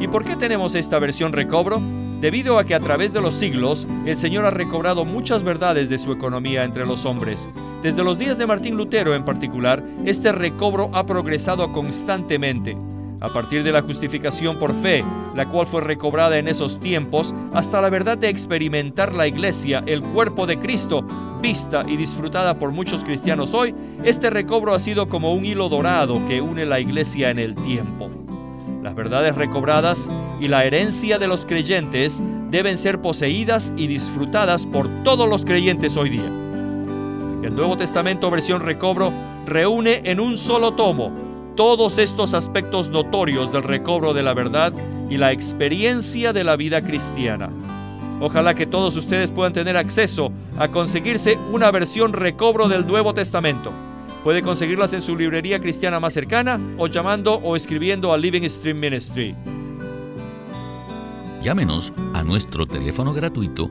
¿Y 0.01 0.09
por 0.09 0.25
qué 0.25 0.35
tenemos 0.35 0.75
esta 0.75 0.99
versión 0.99 1.33
recobro? 1.33 1.81
Debido 2.21 2.59
a 2.59 2.65
que 2.65 2.75
a 2.75 2.81
través 2.81 3.13
de 3.13 3.21
los 3.21 3.35
siglos 3.35 3.87
el 4.07 4.17
Señor 4.17 4.47
ha 4.47 4.51
recobrado 4.51 5.05
muchas 5.05 5.43
verdades 5.43 5.91
de 5.91 5.99
su 5.99 6.13
economía 6.13 6.65
entre 6.65 6.87
los 6.87 7.05
hombres. 7.05 7.47
Desde 7.83 8.05
los 8.05 8.19
días 8.19 8.37
de 8.37 8.47
Martín 8.47 8.77
Lutero 8.77 9.15
en 9.15 9.25
particular, 9.25 9.83
este 10.05 10.33
recobro 10.33 10.91
ha 10.93 11.07
progresado 11.07 11.73
constantemente. 11.73 12.77
A 13.23 13.29
partir 13.29 13.63
de 13.63 13.73
la 13.73 13.81
justificación 13.81 14.59
por 14.59 14.75
fe, 14.83 15.03
la 15.35 15.49
cual 15.49 15.67
fue 15.67 15.81
recobrada 15.81 16.37
en 16.37 16.47
esos 16.47 16.79
tiempos, 16.79 17.35
hasta 17.55 17.81
la 17.81 17.89
verdad 17.89 18.19
de 18.19 18.29
experimentar 18.29 19.15
la 19.15 19.27
iglesia, 19.27 19.83
el 19.87 20.03
cuerpo 20.03 20.47
de 20.47 20.59
Cristo, 20.59 21.07
vista 21.41 21.83
y 21.87 21.97
disfrutada 21.97 22.53
por 22.53 22.71
muchos 22.71 23.03
cristianos 23.03 23.55
hoy, 23.55 23.75
este 24.05 24.29
recobro 24.29 24.75
ha 24.75 24.79
sido 24.79 25.07
como 25.07 25.33
un 25.33 25.47
hilo 25.47 25.71
dorado 25.71 26.21
que 26.29 26.43
une 26.43 26.67
la 26.67 26.81
iglesia 26.81 27.31
en 27.31 27.39
el 27.39 27.55
tiempo. 27.55 28.11
Las 28.83 28.95
verdades 28.95 29.35
recobradas 29.37 30.11
y 30.39 30.49
la 30.49 30.67
herencia 30.67 31.19
de 31.19 31.29
los 31.29 31.47
creyentes 31.47 32.21
deben 32.51 32.77
ser 32.77 33.01
poseídas 33.01 33.73
y 33.77 33.87
disfrutadas 33.87 34.67
por 34.67 34.87
todos 35.03 35.27
los 35.27 35.47
creyentes 35.47 35.97
hoy 35.97 36.11
día. 36.11 36.40
El 37.43 37.55
Nuevo 37.55 37.77
Testamento 37.77 38.31
versión 38.31 38.61
recobro 38.61 39.13
reúne 39.47 40.03
en 40.05 40.21
un 40.21 40.37
solo 40.37 40.75
tomo 40.75 41.11
todos 41.57 41.99
estos 41.99 42.35
aspectos 42.35 42.89
notorios 42.89 43.53
del 43.53 43.63
recobro 43.63 44.15
de 44.15 44.23
la 44.23 44.35
verdad 44.35 44.73
y 45.09 45.17
la 45.17 45.33
experiencia 45.33 46.33
de 46.33 46.45
la 46.45 46.57
vida 46.57 46.83
cristiana. 46.83 47.51
Ojalá 48.21 48.55
que 48.55 48.67
todos 48.67 48.97
ustedes 48.97 49.31
puedan 49.31 49.53
tener 49.53 49.77
acceso 49.77 50.31
a 50.59 50.69
conseguirse 50.69 51.39
una 51.53 51.71
versión 51.71 52.13
recobro 52.13 52.69
del 52.69 52.87
Nuevo 52.87 53.15
Testamento. 53.15 53.73
Puede 54.23 54.43
conseguirlas 54.43 54.93
en 54.93 55.01
su 55.01 55.17
librería 55.17 55.61
cristiana 55.61 55.99
más 55.99 56.13
cercana 56.13 56.61
o 56.77 56.87
llamando 56.87 57.35
o 57.37 57.57
escribiendo 57.57 58.13
a 58.13 58.19
Living 58.19 58.49
Stream 58.49 58.79
Ministry. 58.79 59.35
Llámenos 61.43 61.91
a 62.13 62.23
nuestro 62.23 62.67
teléfono 62.67 63.15
gratuito 63.15 63.71